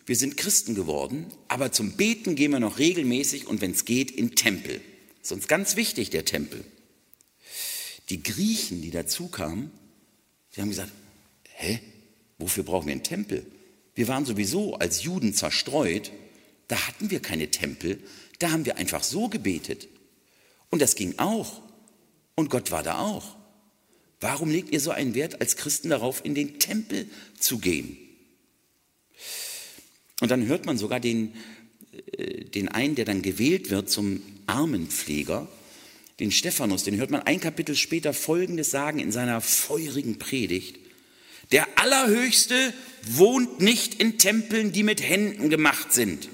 wir 0.05 0.15
sind 0.15 0.37
Christen 0.37 0.73
geworden, 0.73 1.27
aber 1.49 1.71
zum 1.71 1.91
Beten 1.91 2.35
gehen 2.35 2.51
wir 2.51 2.59
noch 2.59 2.79
regelmäßig 2.79 3.45
und 3.45 3.61
wenn 3.61 3.71
es 3.71 3.85
geht, 3.85 4.09
in 4.09 4.33
Tempel. 4.33 4.81
Das 5.19 5.27
ist 5.27 5.31
uns 5.33 5.47
ganz 5.47 5.75
wichtig, 5.75 6.09
der 6.09 6.25
Tempel. 6.25 6.63
Die 8.09 8.23
Griechen, 8.23 8.81
die 8.81 8.89
dazu 8.89 9.27
kamen, 9.27 9.71
die 10.55 10.61
haben 10.61 10.69
gesagt, 10.69 10.91
hä, 11.49 11.79
wofür 12.37 12.63
brauchen 12.63 12.87
wir 12.87 12.93
einen 12.93 13.03
Tempel? 13.03 13.45
Wir 13.95 14.07
waren 14.07 14.25
sowieso 14.25 14.75
als 14.75 15.03
Juden 15.03 15.33
zerstreut, 15.33 16.11
da 16.67 16.87
hatten 16.87 17.11
wir 17.11 17.19
keine 17.19 17.51
Tempel, 17.51 17.99
da 18.39 18.51
haben 18.51 18.65
wir 18.65 18.77
einfach 18.77 19.03
so 19.03 19.27
gebetet. 19.27 19.87
Und 20.69 20.81
das 20.81 20.95
ging 20.95 21.15
auch. 21.17 21.61
Und 22.35 22.49
Gott 22.49 22.71
war 22.71 22.83
da 22.83 22.99
auch. 22.99 23.35
Warum 24.21 24.49
legt 24.49 24.71
ihr 24.71 24.79
so 24.79 24.91
einen 24.91 25.15
Wert 25.15 25.41
als 25.41 25.55
Christen 25.55 25.89
darauf, 25.89 26.23
in 26.23 26.35
den 26.35 26.59
Tempel 26.59 27.09
zu 27.37 27.59
gehen? 27.59 27.97
Und 30.21 30.31
dann 30.31 30.47
hört 30.47 30.65
man 30.65 30.77
sogar 30.77 30.99
den, 30.99 31.33
äh, 32.17 32.45
den 32.45 32.67
einen, 32.67 32.95
der 32.95 33.05
dann 33.05 33.21
gewählt 33.21 33.69
wird 33.69 33.89
zum 33.89 34.21
Armenpfleger, 34.45 35.47
den 36.19 36.31
Stephanus, 36.31 36.83
den 36.83 36.97
hört 36.97 37.11
man 37.11 37.21
ein 37.23 37.39
Kapitel 37.39 37.75
später 37.75 38.13
Folgendes 38.13 38.71
sagen 38.71 38.99
in 38.99 39.11
seiner 39.11 39.41
feurigen 39.41 40.19
Predigt. 40.19 40.77
Der 41.51 41.79
Allerhöchste 41.79 42.73
wohnt 43.03 43.59
nicht 43.61 43.95
in 43.95 44.17
Tempeln, 44.17 44.71
die 44.71 44.83
mit 44.83 45.01
Händen 45.01 45.49
gemacht 45.49 45.93
sind. 45.93 46.29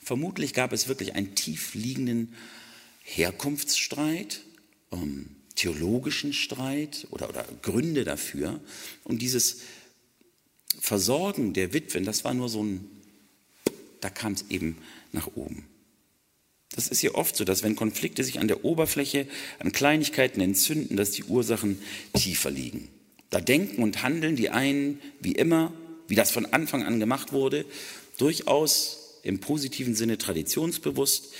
Vermutlich 0.00 0.54
gab 0.54 0.72
es 0.72 0.88
wirklich 0.88 1.14
einen 1.14 1.34
tief 1.34 1.74
liegenden 1.74 2.34
Herkunftsstreit, 3.02 4.40
ähm, 4.90 5.36
theologischen 5.54 6.32
Streit 6.32 7.06
oder, 7.10 7.28
oder 7.28 7.46
Gründe 7.62 8.04
dafür. 8.04 8.60
Und 9.04 9.20
dieses 9.20 9.60
Versorgen 10.80 11.52
der 11.52 11.72
Witwen, 11.72 12.04
das 12.04 12.24
war 12.24 12.32
nur 12.32 12.48
so 12.48 12.64
ein, 12.64 12.88
da 14.00 14.08
kam 14.08 14.32
es 14.32 14.46
eben 14.48 14.78
nach 15.12 15.28
oben. 15.34 15.66
Das 16.74 16.88
ist 16.88 17.02
ja 17.02 17.14
oft 17.14 17.34
so, 17.34 17.44
dass 17.44 17.62
wenn 17.62 17.76
Konflikte 17.76 18.22
sich 18.22 18.38
an 18.38 18.48
der 18.48 18.64
Oberfläche, 18.64 19.26
an 19.58 19.72
Kleinigkeiten 19.72 20.40
entzünden, 20.40 20.96
dass 20.96 21.10
die 21.10 21.24
Ursachen 21.24 21.80
tiefer 22.14 22.50
liegen. 22.50 22.88
Da 23.30 23.40
denken 23.40 23.82
und 23.82 24.02
handeln 24.02 24.36
die 24.36 24.50
einen 24.50 25.00
wie 25.20 25.32
immer, 25.32 25.72
wie 26.06 26.14
das 26.14 26.30
von 26.30 26.46
Anfang 26.46 26.84
an 26.84 27.00
gemacht 27.00 27.32
wurde, 27.32 27.64
durchaus 28.16 29.20
im 29.22 29.40
positiven 29.40 29.94
Sinne 29.94 30.18
traditionsbewusst, 30.18 31.34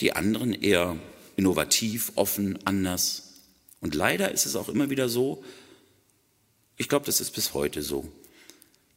die 0.00 0.12
anderen 0.12 0.52
eher 0.52 0.96
innovativ, 1.36 2.12
offen, 2.14 2.58
anders. 2.64 3.34
Und 3.80 3.94
leider 3.94 4.32
ist 4.32 4.46
es 4.46 4.56
auch 4.56 4.68
immer 4.68 4.90
wieder 4.90 5.08
so, 5.08 5.44
ich 6.76 6.88
glaube, 6.88 7.06
das 7.06 7.20
ist 7.20 7.32
bis 7.32 7.54
heute 7.54 7.82
so, 7.82 8.10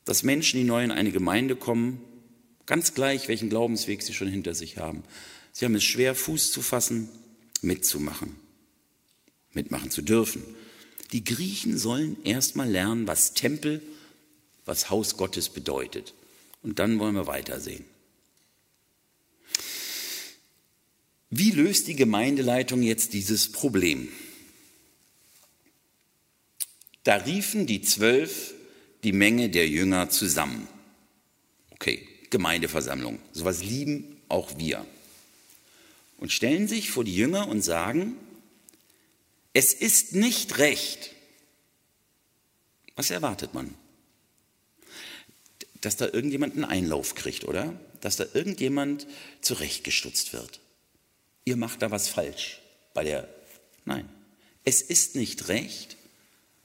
dass 0.06 0.24
Menschen, 0.24 0.60
die 0.60 0.66
neu 0.66 0.84
in 0.84 0.92
eine 0.92 1.12
Gemeinde 1.12 1.56
kommen, 1.56 2.02
ganz 2.70 2.94
gleich, 2.94 3.28
welchen 3.28 3.50
Glaubensweg 3.50 4.02
sie 4.02 4.14
schon 4.14 4.30
hinter 4.30 4.54
sich 4.54 4.78
haben, 4.78 5.04
Sie 5.52 5.66
haben 5.66 5.76
es 5.76 5.84
schwer, 5.84 6.16
Fuß 6.16 6.52
zu 6.52 6.62
fassen, 6.62 7.10
mitzumachen, 7.62 8.36
mitmachen 9.54 9.92
zu 9.92 10.02
dürfen. 10.02 10.44
Die 11.12 11.24
Griechen 11.24 11.78
sollen 11.78 12.24
erstmal 12.24 12.70
lernen, 12.70 13.08
was 13.08 13.34
Tempel, 13.34 13.82
was 14.66 14.90
Haus 14.90 15.18
Gottes 15.18 15.50
bedeutet. 15.50 16.14
Und 16.62 16.80
dann 16.80 17.00
wollen 17.00 17.16
wir 17.16 17.28
weitersehen. 17.28 17.84
Wie 21.32 21.52
löst 21.52 21.88
die 21.88 21.96
Gemeindeleitung 21.96 22.82
jetzt 22.82 23.14
dieses 23.14 23.52
Problem? 23.52 24.10
Da 27.04 27.16
riefen 27.16 27.66
die 27.66 27.82
Zwölf 27.82 28.54
die 29.04 29.14
Menge 29.14 29.50
der 29.50 29.68
Jünger 29.68 30.10
zusammen. 30.10 30.68
Okay, 31.72 32.09
Gemeindeversammlung. 32.30 33.20
Sowas 33.32 33.64
lieben 33.64 34.22
auch 34.28 34.58
wir 34.58 34.86
und 36.20 36.32
stellen 36.32 36.68
sich 36.68 36.92
vor 36.92 37.04
die 37.04 37.16
Jünger 37.16 37.48
und 37.48 37.62
sagen, 37.62 38.16
es 39.54 39.74
ist 39.74 40.14
nicht 40.14 40.58
recht. 40.58 41.16
Was 42.96 43.10
erwartet 43.10 43.54
man? 43.54 43.74
Dass 45.82 45.96
da 45.96 46.06
irgendjemand 46.06 46.56
einen 46.56 46.66
Einlauf 46.66 47.16
kriegt, 47.16 47.46
oder? 47.46 47.80
Dass 48.02 48.18
da 48.18 48.26
irgendjemand 48.34 49.08
zurechtgestutzt 49.42 50.34
wird. 50.34 50.60
Ihr 51.46 51.56
macht 51.56 51.82
da 51.82 51.90
was 51.90 52.10
falsch 52.10 52.62
bei 52.94 53.04
der. 53.04 53.28
Nein, 53.86 54.08
es 54.66 54.82
ist 54.82 55.16
nicht 55.16 55.48
recht, 55.48 55.96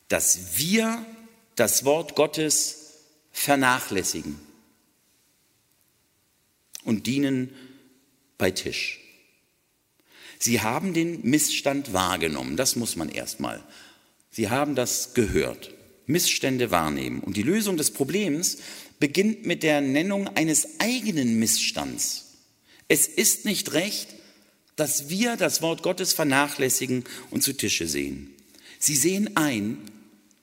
dass 0.08 0.58
wir 0.58 1.06
das 1.54 1.84
Wort 1.84 2.16
Gottes 2.16 2.90
vernachlässigen 3.32 4.38
und 6.84 7.06
dienen 7.06 7.50
bei 8.38 8.50
Tisch. 8.50 9.00
Sie 10.38 10.60
haben 10.60 10.94
den 10.94 11.22
Missstand 11.22 11.92
wahrgenommen, 11.92 12.56
das 12.56 12.76
muss 12.76 12.96
man 12.96 13.08
erstmal. 13.08 13.62
Sie 14.30 14.50
haben 14.50 14.74
das 14.74 15.14
gehört. 15.14 15.72
Missstände 16.06 16.70
wahrnehmen. 16.70 17.20
Und 17.20 17.36
die 17.36 17.42
Lösung 17.42 17.76
des 17.76 17.90
Problems 17.90 18.58
beginnt 18.98 19.46
mit 19.46 19.62
der 19.62 19.80
Nennung 19.80 20.28
eines 20.28 20.80
eigenen 20.80 21.38
Missstands. 21.38 22.34
Es 22.88 23.06
ist 23.06 23.44
nicht 23.44 23.72
recht, 23.72 24.08
dass 24.76 25.08
wir 25.08 25.36
das 25.36 25.62
Wort 25.62 25.82
Gottes 25.82 26.12
vernachlässigen 26.12 27.04
und 27.30 27.42
zu 27.42 27.54
Tische 27.54 27.88
sehen. 27.88 28.34
Sie 28.78 28.96
sehen 28.96 29.36
ein, 29.36 29.78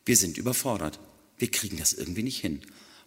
wir 0.06 0.18
sind 0.18 0.38
überfordert. 0.38 1.00
Wir 1.38 1.52
kriegen 1.52 1.78
das 1.78 1.94
irgendwie 1.94 2.24
nicht 2.24 2.40
hin. 2.40 2.62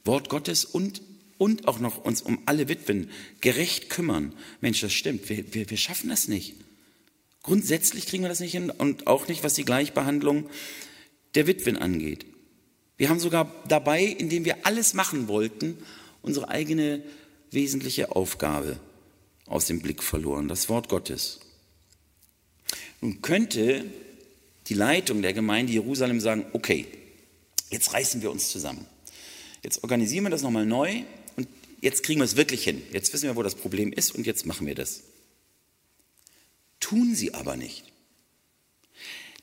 Wort 0.04 0.28
Gottes 0.28 0.64
und, 0.64 1.00
und 1.38 1.68
auch 1.68 1.78
noch 1.78 2.04
uns 2.04 2.22
um 2.22 2.38
alle 2.46 2.68
Witwen 2.68 3.10
gerecht 3.40 3.90
kümmern. 3.90 4.32
Mensch, 4.60 4.80
das 4.80 4.92
stimmt. 4.92 5.28
Wir, 5.28 5.54
wir, 5.54 5.70
wir 5.70 5.76
schaffen 5.76 6.10
das 6.10 6.28
nicht. 6.28 6.54
Grundsätzlich 7.42 8.06
kriegen 8.06 8.24
wir 8.24 8.28
das 8.28 8.40
nicht 8.40 8.52
hin 8.52 8.70
und 8.70 9.06
auch 9.06 9.28
nicht, 9.28 9.44
was 9.44 9.54
die 9.54 9.64
Gleichbehandlung 9.64 10.48
der 11.34 11.46
Witwen 11.46 11.76
angeht. 11.76 12.24
Wir 12.96 13.08
haben 13.08 13.20
sogar 13.20 13.52
dabei, 13.68 14.04
indem 14.04 14.44
wir 14.44 14.66
alles 14.66 14.94
machen 14.94 15.28
wollten, 15.28 15.76
unsere 16.22 16.48
eigene 16.48 17.02
wesentliche 17.50 18.14
Aufgabe 18.14 18.78
aus 19.46 19.66
dem 19.66 19.80
Blick 19.80 20.02
verloren, 20.02 20.48
das 20.48 20.68
Wort 20.68 20.88
Gottes. 20.88 21.40
Nun 23.00 23.20
könnte 23.20 23.84
die 24.68 24.74
Leitung 24.74 25.20
der 25.20 25.34
Gemeinde 25.34 25.72
Jerusalem 25.72 26.20
sagen, 26.20 26.46
okay, 26.52 26.86
jetzt 27.70 27.92
reißen 27.92 28.22
wir 28.22 28.30
uns 28.30 28.48
zusammen. 28.48 28.86
Jetzt 29.62 29.82
organisieren 29.82 30.24
wir 30.24 30.30
das 30.30 30.42
nochmal 30.42 30.66
neu 30.66 31.02
jetzt 31.84 32.02
kriegen 32.02 32.20
wir 32.20 32.24
es 32.24 32.36
wirklich 32.36 32.64
hin. 32.64 32.82
Jetzt 32.92 33.12
wissen 33.12 33.26
wir, 33.26 33.36
wo 33.36 33.42
das 33.42 33.54
Problem 33.54 33.92
ist 33.92 34.14
und 34.14 34.26
jetzt 34.26 34.46
machen 34.46 34.66
wir 34.66 34.74
das. 34.74 35.02
Tun 36.80 37.14
sie 37.14 37.34
aber 37.34 37.56
nicht. 37.56 37.84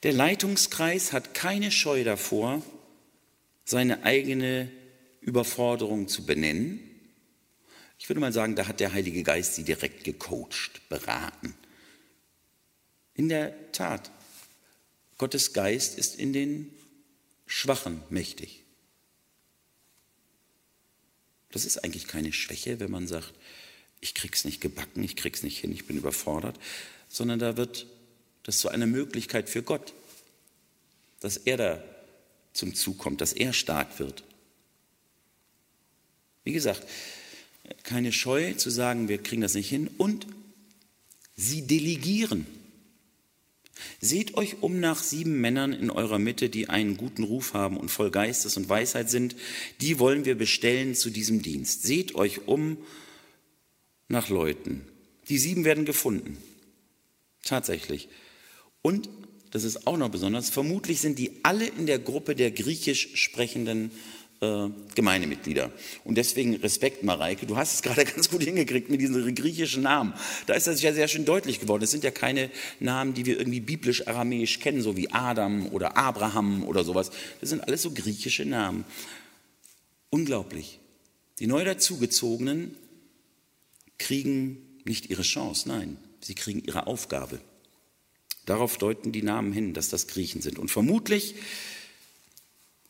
Der 0.01 0.12
Leitungskreis 0.12 1.13
hat 1.13 1.36
keine 1.36 1.71
Scheu 1.71 2.03
davor, 2.03 2.63
seine 3.63 4.03
eigene 4.03 4.71
Überforderung 5.21 6.07
zu 6.07 6.25
benennen. 6.25 6.79
Ich 8.00 8.10
würde 8.10 8.19
mal 8.19 8.33
sagen, 8.33 8.55
da 8.55 8.67
hat 8.67 8.79
der 8.79 8.93
Heilige 8.93 9.21
Geist 9.21 9.53
sie 9.53 9.63
direkt 9.63 10.03
gecoacht, 10.03 10.89
beraten. 10.89 11.53
In 13.13 13.29
der 13.29 13.71
Tat, 13.71 14.12
Gottes 15.19 15.53
Geist 15.53 16.00
ist 16.00 16.15
in 16.15 16.33
den 16.33 16.74
Schwachen 17.45 18.01
mächtig. 18.10 18.61
Das 21.51 21.65
ist 21.65 21.84
eigentlich 21.84 22.08
keine 22.08 22.34
Schwäche, 22.34 22.79
wenn 22.79 22.91
man 22.91 23.08
sagt, 23.08 23.34
ich 24.00 24.13
krieg's 24.13 24.46
nicht 24.46 24.62
gebacken, 24.62 25.03
ich 25.03 25.15
krieg's 25.15 25.43
nicht 25.43 25.60
hin, 25.60 25.72
ich 25.72 25.86
bin 25.86 25.98
überfordert, 25.98 26.60
sondern 27.08 27.39
da 27.39 27.58
wird 27.58 27.86
das 28.43 28.58
zu 28.58 28.70
einer 28.70 28.88
Möglichkeit 28.88 29.50
für 29.50 29.62
Gott, 29.62 29.93
dass 31.20 31.38
er 31.38 31.58
da 31.58 31.84
zum 32.53 32.74
Zug 32.74 32.98
kommt, 32.98 33.22
dass 33.22 33.34
er 33.34 33.53
stark 33.53 34.00
wird. 34.00 34.24
Wie 36.43 36.53
gesagt, 36.53 36.86
keine 37.84 38.12
Scheu 38.12 38.53
zu 38.53 38.70
sagen, 38.70 39.08
wir 39.08 39.22
kriegen 39.22 39.41
das 39.41 39.53
nicht 39.53 39.70
hin 39.70 39.89
und 39.98 40.25
sie 41.36 41.67
delegieren. 41.67 42.46
Seht 44.00 44.35
euch 44.35 44.57
um 44.61 44.79
nach 44.79 45.01
sieben 45.03 45.39
Männern 45.41 45.73
in 45.73 45.89
eurer 45.89 46.19
Mitte, 46.19 46.50
die 46.50 46.69
einen 46.69 46.97
guten 46.97 47.23
Ruf 47.23 47.53
haben 47.53 47.77
und 47.77 47.89
voll 47.89 48.11
Geistes 48.11 48.57
und 48.57 48.69
Weisheit 48.69 49.09
sind. 49.09 49.35
Die 49.81 50.00
wollen 50.00 50.25
wir 50.25 50.35
bestellen 50.35 50.95
zu 50.95 51.09
diesem 51.09 51.41
Dienst. 51.41 51.83
Seht 51.83 52.15
euch 52.15 52.47
um 52.47 52.77
nach 54.07 54.29
Leuten. 54.29 54.81
Die 55.29 55.38
sieben 55.38 55.65
werden 55.65 55.85
gefunden. 55.85 56.38
Tatsächlich. 57.43 58.09
Und, 58.81 59.09
das 59.51 59.63
ist 59.63 59.88
auch 59.88 59.97
noch 59.97 60.09
besonders, 60.09 60.50
vermutlich 60.50 61.01
sind 61.01 61.19
die 61.19 61.31
alle 61.43 61.65
in 61.65 61.85
der 61.85 62.00
Gruppe 62.00 62.35
der 62.35 62.51
griechisch 62.51 63.09
sprechenden 63.15 63.91
äh, 64.41 64.69
Gemeindemitglieder. 64.95 65.71
Und 66.03 66.15
deswegen 66.15 66.55
Respekt, 66.55 67.03
Mareike, 67.03 67.45
du 67.45 67.57
hast 67.57 67.75
es 67.75 67.81
gerade 67.81 68.03
ganz 68.12 68.29
gut 68.29 68.43
hingekriegt 68.43 68.89
mit 68.89 69.00
diesen 69.00 69.36
griechischen 69.36 69.83
Namen. 69.83 70.13
Da 70.48 70.55
ist 70.55 70.67
das 70.67 70.81
ja 70.81 70.93
sehr 70.93 71.07
schön 71.07 71.25
deutlich 71.25 71.60
geworden. 71.60 71.83
Es 71.83 71.91
sind 71.91 72.03
ja 72.03 72.12
keine 72.12 72.50
Namen, 72.79 73.13
die 73.13 73.25
wir 73.25 73.38
irgendwie 73.38 73.60
biblisch-aramäisch 73.60 74.60
kennen, 74.60 74.81
so 74.81 74.98
wie 74.98 75.12
Adam 75.12 75.67
oder 75.67 75.95
Abraham 75.95 76.63
oder 76.63 76.83
sowas. 76.83 77.12
Das 77.39 77.50
sind 77.50 77.62
alles 77.62 77.83
so 77.83 77.91
griechische 77.91 78.45
Namen. 78.45 78.83
Unglaublich. 80.10 80.79
Die 81.39 81.48
neu 81.48 81.63
dazugezogenen 81.63 82.75
kriegen 83.98 84.57
nicht 84.86 85.10
ihre 85.10 85.21
Chance, 85.21 85.69
nein, 85.69 85.98
sie 86.19 86.33
kriegen 86.33 86.63
ihre 86.63 86.88
Aufgabe. 86.88 87.39
Darauf 88.45 88.77
deuten 88.77 89.12
die 89.12 89.21
Namen 89.21 89.53
hin, 89.53 89.74
dass 89.74 89.89
das 89.89 90.07
Griechen 90.07 90.41
sind. 90.41 90.57
Und 90.57 90.69
vermutlich 90.69 91.36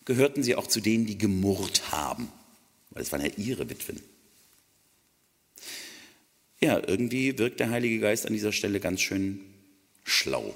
gehörten 0.05 0.43
sie 0.43 0.55
auch 0.55 0.67
zu 0.67 0.81
denen, 0.81 1.05
die 1.05 1.17
gemurrt 1.17 1.91
haben, 1.91 2.31
weil 2.91 3.03
es 3.03 3.11
waren 3.11 3.21
ja 3.21 3.31
ihre 3.37 3.69
Witwen. 3.69 4.01
Ja, 6.59 6.79
irgendwie 6.87 7.37
wirkt 7.37 7.59
der 7.59 7.71
Heilige 7.71 7.99
Geist 7.99 8.27
an 8.27 8.33
dieser 8.33 8.51
Stelle 8.51 8.79
ganz 8.79 9.01
schön 9.01 9.39
schlau. 10.03 10.55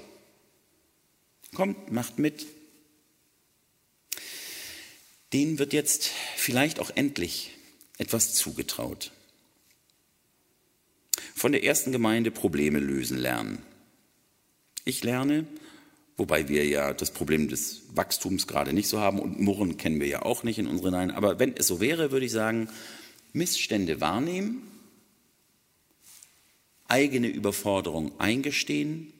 Kommt, 1.54 1.90
macht 1.90 2.18
mit. 2.18 2.46
Denen 5.32 5.58
wird 5.58 5.72
jetzt 5.72 6.10
vielleicht 6.36 6.78
auch 6.78 6.90
endlich 6.94 7.50
etwas 7.98 8.34
zugetraut. 8.34 9.10
Von 11.34 11.52
der 11.52 11.64
ersten 11.64 11.92
Gemeinde 11.92 12.30
Probleme 12.30 12.78
lösen 12.78 13.18
lernen. 13.18 13.62
Ich 14.84 15.02
lerne, 15.02 15.46
wobei 16.16 16.48
wir 16.48 16.66
ja 16.66 16.92
das 16.94 17.10
Problem 17.10 17.48
des 17.48 17.82
Wachstums 17.94 18.46
gerade 18.46 18.72
nicht 18.72 18.88
so 18.88 19.00
haben 19.00 19.18
und 19.18 19.40
Murren 19.40 19.76
kennen 19.76 20.00
wir 20.00 20.06
ja 20.06 20.22
auch 20.22 20.42
nicht 20.42 20.58
in 20.58 20.66
unseren 20.66 20.94
Reihen. 20.94 21.10
Aber 21.10 21.38
wenn 21.38 21.56
es 21.56 21.66
so 21.66 21.80
wäre, 21.80 22.10
würde 22.10 22.26
ich 22.26 22.32
sagen, 22.32 22.68
Missstände 23.32 24.00
wahrnehmen, 24.00 24.62
eigene 26.88 27.28
Überforderung 27.28 28.18
eingestehen, 28.18 29.12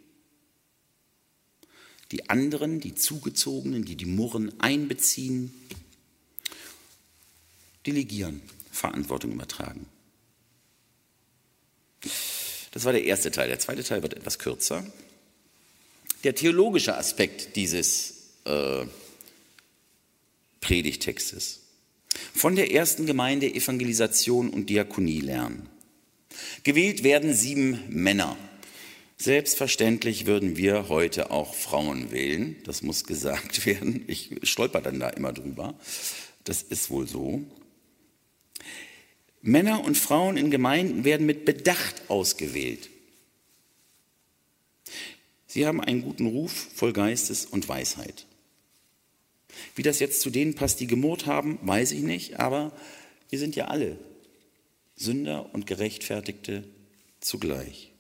die 2.13 2.31
anderen, 2.31 2.81
die 2.81 2.95
Zugezogenen, 2.95 3.85
die 3.85 3.97
die 3.97 4.07
Murren 4.07 4.59
einbeziehen, 4.61 5.53
delegieren, 7.87 8.41
Verantwortung 8.71 9.33
übertragen. 9.33 9.87
Das 12.71 12.85
war 12.85 12.93
der 12.93 13.05
erste 13.05 13.31
Teil. 13.31 13.49
Der 13.49 13.59
zweite 13.59 13.83
Teil 13.83 14.03
wird 14.03 14.15
etwas 14.15 14.39
kürzer 14.39 14.85
der 16.25 16.35
theologische 16.35 16.97
Aspekt 16.97 17.57
dieses 17.57 18.31
äh, 18.45 18.87
Predigtextes. 20.61 21.61
Von 22.35 22.57
der 22.57 22.73
ersten 22.73 23.07
Gemeinde 23.07 23.53
Evangelisation 23.53 24.51
und 24.51 24.71
Diakonie 24.71 25.21
lernen. 25.21 25.69
Gewählt 26.65 27.05
werden 27.05 27.35
sieben 27.35 27.83
Männer. 27.89 28.37
Selbstverständlich 29.19 30.27
würden 30.27 30.57
wir 30.57 30.89
heute 30.89 31.31
auch 31.31 31.55
Frauen 31.55 32.11
wählen. 32.11 32.57
Das 32.65 32.83
muss 32.83 33.05
gesagt 33.05 33.65
werden. 33.67 34.05
Ich 34.07 34.37
stolper 34.43 34.81
dann 34.81 35.01
da 35.01 35.09
immer 35.11 35.33
drüber. 35.33 35.75
Das 36.45 36.63
ist 36.63 36.91
wohl 36.91 37.07
so. 37.07 37.43
Männer 39.41 39.85
und 39.85 39.97
Frauen 39.97 40.37
in 40.37 40.51
Gemeinden 40.51 41.05
werden 41.05 41.25
mit 41.25 41.45
Bedacht 41.45 42.03
ausgewählt. 42.09 42.91
Sie 45.57 45.65
haben 45.65 45.81
einen 45.81 46.03
guten 46.03 46.27
Ruf 46.27 46.69
voll 46.75 46.93
Geistes 46.93 47.47
und 47.47 47.67
Weisheit. 47.67 48.27
Wie 49.75 49.83
das 49.83 50.01
jetzt 50.01 50.21
zu 50.21 50.29
denen 50.29 50.55
passt, 50.55 50.81
die 50.81 50.87
gemurrt 50.87 51.25
haben, 51.25 51.59
weiß 51.63 51.93
ich 51.93 52.03
nicht, 52.03 52.39
aber 52.39 52.73
wir 53.31 53.39
sind 53.39 53.57
ja 53.57 53.69
alle 53.69 53.99
Sünder 54.97 55.55
und 55.55 55.67
Gerechtfertigte 55.67 56.63
zugleich. 57.21 57.91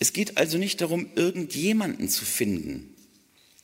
Es 0.00 0.12
geht 0.12 0.36
also 0.36 0.58
nicht 0.58 0.80
darum, 0.80 1.10
irgendjemanden 1.14 2.08
zu 2.08 2.24
finden, 2.24 2.96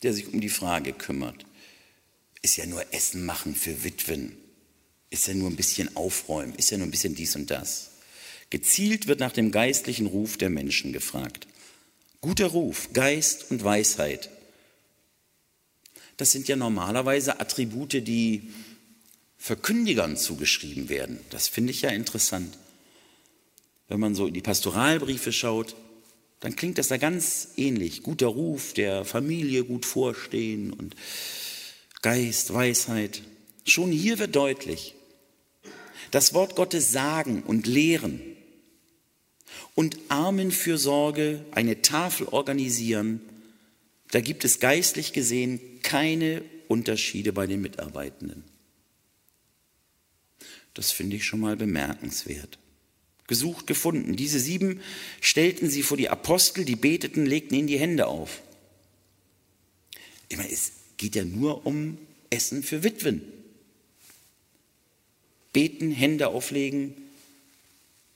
der 0.01 0.13
sich 0.13 0.31
um 0.31 0.39
die 0.39 0.47
Frage 0.47 0.93
kümmert. 0.93 1.45
Ist 2.43 2.55
ja 2.55 2.65
nur 2.65 2.93
Essen 2.93 3.25
machen 3.25 3.55
für 3.55 3.83
Witwen. 3.83 4.37
Ist 5.09 5.27
ja 5.27 5.33
nur 5.33 5.49
ein 5.49 5.57
bisschen 5.57 5.97
aufräumen. 5.97 6.55
Ist 6.55 6.71
ja 6.71 6.77
nur 6.77 6.87
ein 6.87 6.91
bisschen 6.91 7.13
dies 7.13 7.35
und 7.35 7.51
das. 7.51 7.91
Gezielt 8.51 9.07
wird 9.07 9.19
nach 9.19 9.33
dem 9.33 9.51
geistlichen 9.51 10.05
Ruf 10.05 10.37
der 10.37 10.49
Menschen 10.49 10.93
gefragt. 10.93 11.45
Guter 12.23 12.47
Ruf, 12.47 12.93
Geist 12.93 13.51
und 13.51 13.65
Weisheit. 13.65 14.29
Das 16.15 16.31
sind 16.31 16.47
ja 16.47 16.55
normalerweise 16.55 17.41
Attribute, 17.41 18.07
die 18.07 18.49
Verkündigern 19.35 20.15
zugeschrieben 20.15 20.87
werden. 20.87 21.19
Das 21.31 21.49
finde 21.49 21.71
ich 21.71 21.81
ja 21.81 21.89
interessant. 21.89 22.57
Wenn 23.89 23.99
man 23.99 24.15
so 24.15 24.25
in 24.25 24.33
die 24.33 24.41
Pastoralbriefe 24.41 25.33
schaut, 25.33 25.75
dann 26.39 26.55
klingt 26.55 26.77
das 26.77 26.87
da 26.87 26.95
ganz 26.95 27.49
ähnlich. 27.57 28.03
Guter 28.03 28.27
Ruf, 28.27 28.71
der 28.71 29.03
Familie 29.03 29.65
gut 29.65 29.85
vorstehen 29.85 30.71
und 30.71 30.95
Geist, 32.01 32.53
Weisheit. 32.53 33.21
Schon 33.65 33.91
hier 33.91 34.17
wird 34.17 34.33
deutlich, 34.33 34.95
das 36.11 36.33
Wort 36.33 36.55
Gottes 36.55 36.89
sagen 36.89 37.43
und 37.43 37.67
lehren 37.67 38.32
und 39.75 39.97
Armenfürsorge, 40.09 41.45
eine 41.51 41.81
Tafel 41.81 42.27
organisieren, 42.27 43.21
da 44.11 44.21
gibt 44.21 44.45
es 44.45 44.59
geistlich 44.59 45.13
gesehen 45.13 45.59
keine 45.81 46.43
Unterschiede 46.67 47.33
bei 47.33 47.47
den 47.47 47.61
Mitarbeitenden. 47.61 48.43
Das 50.73 50.91
finde 50.91 51.15
ich 51.15 51.25
schon 51.25 51.39
mal 51.39 51.55
bemerkenswert. 51.55 52.57
Gesucht, 53.27 53.67
gefunden. 53.67 54.15
Diese 54.15 54.39
sieben 54.39 54.81
stellten 55.21 55.69
sie 55.69 55.83
vor 55.83 55.97
die 55.97 56.09
Apostel, 56.09 56.65
die 56.65 56.75
beteten, 56.75 57.25
legten 57.25 57.55
ihnen 57.55 57.67
die 57.67 57.79
Hände 57.79 58.07
auf. 58.07 58.41
Ich 60.29 60.37
meine, 60.37 60.51
es 60.51 60.73
geht 60.97 61.15
ja 61.15 61.23
nur 61.23 61.65
um 61.65 61.97
Essen 62.29 62.63
für 62.63 62.83
Witwen. 62.83 63.21
Beten, 65.53 65.91
Hände 65.91 66.29
auflegen, 66.29 66.95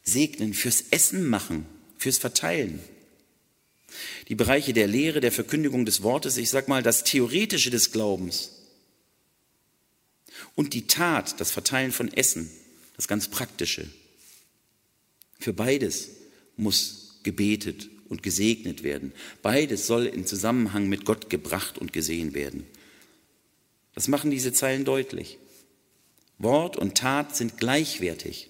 segnen, 0.07 0.53
fürs 0.53 0.85
Essen 0.91 1.27
machen, 1.27 1.65
fürs 1.97 2.17
Verteilen. 2.17 2.79
Die 4.27 4.35
Bereiche 4.35 4.73
der 4.73 4.87
Lehre, 4.87 5.21
der 5.21 5.31
Verkündigung 5.31 5.85
des 5.85 6.03
Wortes, 6.03 6.37
ich 6.37 6.49
sag 6.49 6.67
mal, 6.67 6.83
das 6.83 7.03
Theoretische 7.03 7.69
des 7.69 7.91
Glaubens, 7.91 8.51
Und 10.55 10.73
die 10.73 10.87
Tat, 10.87 11.39
das 11.39 11.51
Verteilen 11.51 11.91
von 11.91 12.11
Essen, 12.13 12.49
das 12.95 13.07
ganz 13.07 13.27
Praktische. 13.27 13.87
Für 15.39 15.53
beides 15.53 16.09
muss 16.57 17.19
gebetet 17.23 17.89
und 18.09 18.23
gesegnet 18.23 18.83
werden. 18.83 19.13
Beides 19.41 19.87
soll 19.87 20.05
in 20.05 20.25
Zusammenhang 20.25 20.89
mit 20.89 21.05
Gott 21.05 21.29
gebracht 21.29 21.77
und 21.77 21.93
gesehen 21.93 22.33
werden. 22.33 22.65
Das 23.93 24.07
machen 24.07 24.31
diese 24.31 24.53
Zeilen 24.53 24.85
deutlich. 24.85 25.37
Wort 26.39 26.77
und 26.77 26.97
Tat 26.97 27.35
sind 27.35 27.57
gleichwertig, 27.57 28.49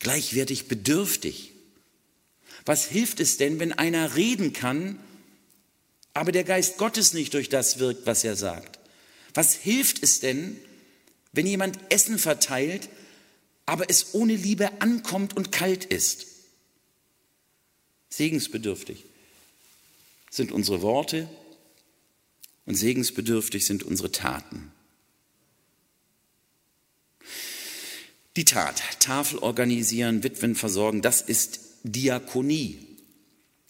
gleichwertig 0.00 0.66
bedürftig. 0.66 1.52
Was 2.66 2.86
hilft 2.86 3.20
es 3.20 3.36
denn, 3.36 3.60
wenn 3.60 3.72
einer 3.72 4.16
reden 4.16 4.52
kann, 4.52 4.98
aber 6.12 6.32
der 6.32 6.44
Geist 6.44 6.76
Gottes 6.76 7.14
nicht 7.14 7.34
durch 7.34 7.48
das 7.48 7.78
wirkt, 7.78 8.06
was 8.06 8.24
er 8.24 8.34
sagt? 8.34 8.80
Was 9.32 9.54
hilft 9.54 10.02
es 10.02 10.18
denn, 10.20 10.56
wenn 11.32 11.46
jemand 11.46 11.78
Essen 11.90 12.18
verteilt, 12.18 12.88
aber 13.64 13.88
es 13.88 14.14
ohne 14.14 14.34
Liebe 14.34 14.80
ankommt 14.80 15.36
und 15.36 15.52
kalt 15.52 15.84
ist? 15.84 16.26
Segensbedürftig 18.08 19.04
sind 20.30 20.50
unsere 20.50 20.82
Worte 20.82 21.28
und 22.66 22.74
segensbedürftig 22.74 23.64
sind 23.64 23.84
unsere 23.84 24.10
Taten. 24.10 24.72
Die 28.36 28.44
Tat, 28.44 28.82
Tafel 29.00 29.40
organisieren, 29.40 30.22
Witwen 30.22 30.54
versorgen, 30.54 31.02
das 31.02 31.20
ist 31.20 31.60
Diakonie. 31.82 32.78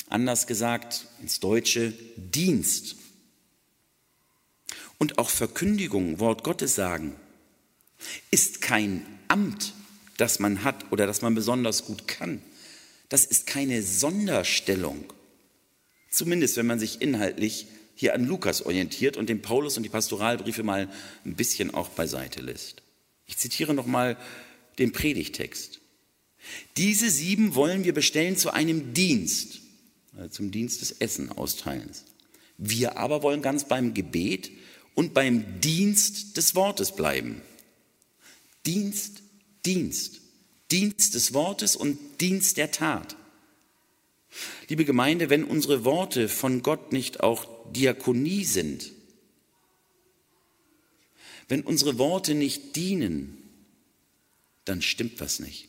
Anders 0.09 0.46
gesagt 0.46 1.07
ins 1.23 1.40
Deutsche 1.40 1.94
Dienst. 2.16 2.96
Und 4.99 5.18
auch 5.18 5.31
Verkündigung, 5.31 6.18
Wort 6.18 6.44
Gottes 6.44 6.75
sagen, 6.75 7.16
ist 8.31 8.61
kein 8.61 9.07
Amt, 9.29 9.73
das 10.18 10.40
man 10.40 10.62
hat 10.62 10.92
oder 10.92 11.07
das 11.07 11.23
man 11.23 11.35
besonders 11.35 11.87
gut 11.87 12.07
kann. 12.07 12.42
Das 13.09 13.25
ist 13.25 13.46
keine 13.46 13.83
Sonderstellung. 13.83 15.05
Zumindest 16.11 16.57
wenn 16.57 16.66
man 16.66 16.79
sich 16.79 17.01
inhaltlich 17.01 17.66
hier 17.94 18.14
an 18.14 18.27
Lukas 18.27 18.66
orientiert 18.66 19.16
und 19.16 19.29
den 19.29 19.40
Paulus 19.40 19.77
und 19.77 19.85
die 19.85 19.88
Pastoralbriefe 19.88 20.62
mal 20.62 20.88
ein 21.25 21.37
bisschen 21.37 21.73
auch 21.73 21.88
beiseite 21.88 22.40
lässt. 22.40 22.83
Ich 23.27 23.38
zitiere 23.38 23.75
nochmal 23.75 24.16
den 24.81 24.93
Predigtext. 24.93 25.81
Diese 26.77 27.11
sieben 27.11 27.55
wollen 27.55 27.85
wir 27.85 27.95
bestellen 27.95 28.37
zu 28.37 28.53
einem 28.53 28.95
Dienst, 28.95 29.61
also 30.16 30.29
zum 30.31 30.51
Dienst 30.51 30.81
des 30.81 30.93
Essen 30.93 31.31
austeilens. 31.31 32.05
Wir 32.57 32.97
aber 32.97 33.23
wollen 33.23 33.43
ganz 33.43 33.69
beim 33.69 33.95
Gebet 33.95 34.51
und 34.95 35.14
beim 35.14 35.61
Dienst 35.61 36.37
des 36.37 36.55
Wortes 36.55 36.97
bleiben. 36.97 37.40
Dienst, 38.66 39.23
Dienst. 39.64 40.21
Dienst 40.71 41.14
des 41.14 41.33
Wortes 41.35 41.77
und 41.77 41.99
Dienst 42.21 42.57
der 42.57 42.71
Tat. 42.71 43.16
Liebe 44.69 44.85
Gemeinde, 44.85 45.31
wenn 45.31 45.45
unsere 45.45 45.85
Worte 45.85 46.29
von 46.29 46.62
Gott 46.62 46.93
nicht 46.93 47.21
auch 47.21 47.49
Diakonie 47.73 48.45
sind, 48.45 48.93
wenn 51.49 51.62
unsere 51.62 51.99
Worte 51.99 52.35
nicht 52.35 52.77
dienen, 52.77 53.39
dann 54.64 54.83
stimmt 54.83 55.20
was 55.20 55.40
nicht. 55.40 55.68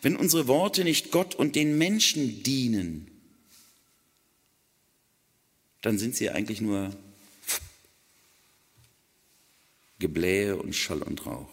Wenn 0.00 0.16
unsere 0.16 0.48
Worte 0.48 0.84
nicht 0.84 1.10
Gott 1.10 1.34
und 1.34 1.54
den 1.54 1.78
Menschen 1.78 2.42
dienen, 2.42 3.10
dann 5.82 5.98
sind 5.98 6.16
sie 6.16 6.30
eigentlich 6.30 6.60
nur 6.60 6.96
Geblähe 9.98 10.56
und 10.56 10.74
Schall 10.74 11.02
und 11.02 11.26
Rauch. 11.26 11.48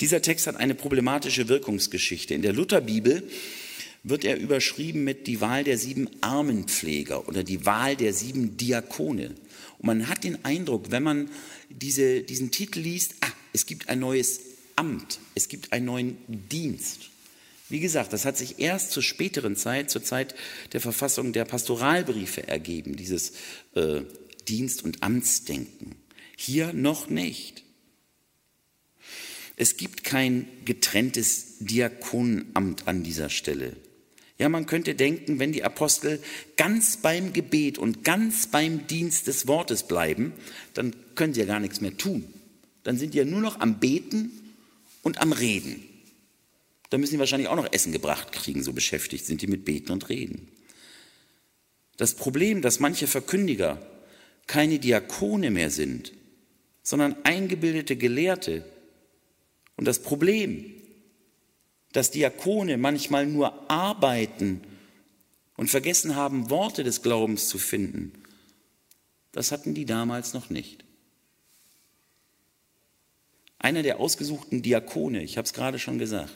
Dieser 0.00 0.22
Text 0.22 0.46
hat 0.46 0.56
eine 0.56 0.74
problematische 0.74 1.48
Wirkungsgeschichte. 1.48 2.34
In 2.34 2.42
der 2.42 2.52
Lutherbibel 2.52 3.28
wird 4.02 4.24
er 4.24 4.38
überschrieben 4.38 5.04
mit 5.04 5.26
die 5.26 5.40
Wahl 5.40 5.64
der 5.64 5.78
sieben 5.78 6.08
Armenpfleger 6.20 7.28
oder 7.28 7.44
die 7.44 7.66
Wahl 7.66 7.96
der 7.96 8.12
sieben 8.12 8.56
Diakone. 8.56 9.34
Und 9.78 9.86
man 9.86 10.08
hat 10.08 10.24
den 10.24 10.44
Eindruck, 10.44 10.90
wenn 10.90 11.02
man 11.02 11.30
diese, 11.68 12.22
diesen 12.22 12.50
Titel 12.50 12.80
liest, 12.80 13.14
ah, 13.20 13.32
es 13.52 13.66
gibt 13.66 13.88
ein 13.88 14.00
neues 14.00 14.40
Amt, 14.76 15.18
es 15.34 15.48
gibt 15.48 15.72
einen 15.72 15.86
neuen 15.86 16.18
Dienst. 16.28 17.10
Wie 17.68 17.80
gesagt, 17.80 18.12
das 18.12 18.24
hat 18.24 18.36
sich 18.36 18.60
erst 18.60 18.92
zur 18.92 19.02
späteren 19.02 19.56
Zeit, 19.56 19.90
zur 19.90 20.02
Zeit 20.02 20.34
der 20.72 20.80
Verfassung 20.80 21.32
der 21.32 21.44
Pastoralbriefe 21.44 22.46
ergeben, 22.48 22.96
dieses 22.96 23.32
äh, 23.74 24.02
Dienst- 24.48 24.84
und 24.84 25.02
Amtsdenken. 25.02 25.96
Hier 26.36 26.72
noch 26.72 27.10
nicht. 27.10 27.64
Es 29.56 29.76
gibt 29.76 30.04
kein 30.04 30.46
getrenntes 30.64 31.58
Diakonenamt 31.58 32.86
an 32.86 33.02
dieser 33.02 33.28
Stelle. 33.28 33.76
Ja, 34.38 34.48
man 34.48 34.66
könnte 34.66 34.94
denken, 34.94 35.40
wenn 35.40 35.50
die 35.50 35.64
Apostel 35.64 36.22
ganz 36.56 36.98
beim 36.98 37.32
Gebet 37.32 37.76
und 37.76 38.04
ganz 38.04 38.46
beim 38.46 38.86
Dienst 38.86 39.26
des 39.26 39.48
Wortes 39.48 39.82
bleiben, 39.82 40.32
dann 40.74 40.94
können 41.16 41.34
sie 41.34 41.40
ja 41.40 41.46
gar 41.46 41.58
nichts 41.58 41.80
mehr 41.80 41.96
tun. 41.96 42.32
Dann 42.82 42.96
sind 42.96 43.14
die 43.14 43.18
ja 43.18 43.24
nur 43.24 43.40
noch 43.40 43.60
am 43.60 43.80
Beten 43.80 44.30
und 45.02 45.20
am 45.20 45.32
Reden. 45.32 45.82
Da 46.90 46.98
müssen 46.98 47.12
sie 47.12 47.18
wahrscheinlich 47.18 47.48
auch 47.48 47.56
noch 47.56 47.72
Essen 47.72 47.92
gebracht 47.92 48.32
kriegen, 48.32 48.62
so 48.62 48.72
beschäftigt 48.72 49.26
sind 49.26 49.42
die 49.42 49.46
mit 49.46 49.64
Beten 49.64 49.92
und 49.92 50.08
Reden. 50.08 50.48
Das 51.96 52.14
Problem, 52.14 52.62
dass 52.62 52.80
manche 52.80 53.06
Verkündiger 53.06 53.82
keine 54.46 54.78
Diakone 54.78 55.50
mehr 55.50 55.70
sind, 55.70 56.12
sondern 56.82 57.16
eingebildete 57.24 57.96
Gelehrte, 57.96 58.64
und 59.76 59.84
das 59.84 60.02
Problem, 60.02 60.74
dass 61.92 62.10
Diakone 62.10 62.76
manchmal 62.78 63.26
nur 63.26 63.70
arbeiten 63.70 64.60
und 65.56 65.70
vergessen 65.70 66.16
haben, 66.16 66.50
Worte 66.50 66.82
des 66.82 67.00
Glaubens 67.02 67.48
zu 67.48 67.58
finden, 67.58 68.12
das 69.30 69.52
hatten 69.52 69.74
die 69.74 69.84
damals 69.84 70.34
noch 70.34 70.50
nicht. 70.50 70.84
Einer 73.58 73.82
der 73.82 73.98
ausgesuchten 73.98 74.62
Diakone, 74.62 75.22
ich 75.22 75.36
habe 75.36 75.46
es 75.46 75.52
gerade 75.52 75.78
schon 75.78 75.98
gesagt, 75.98 76.34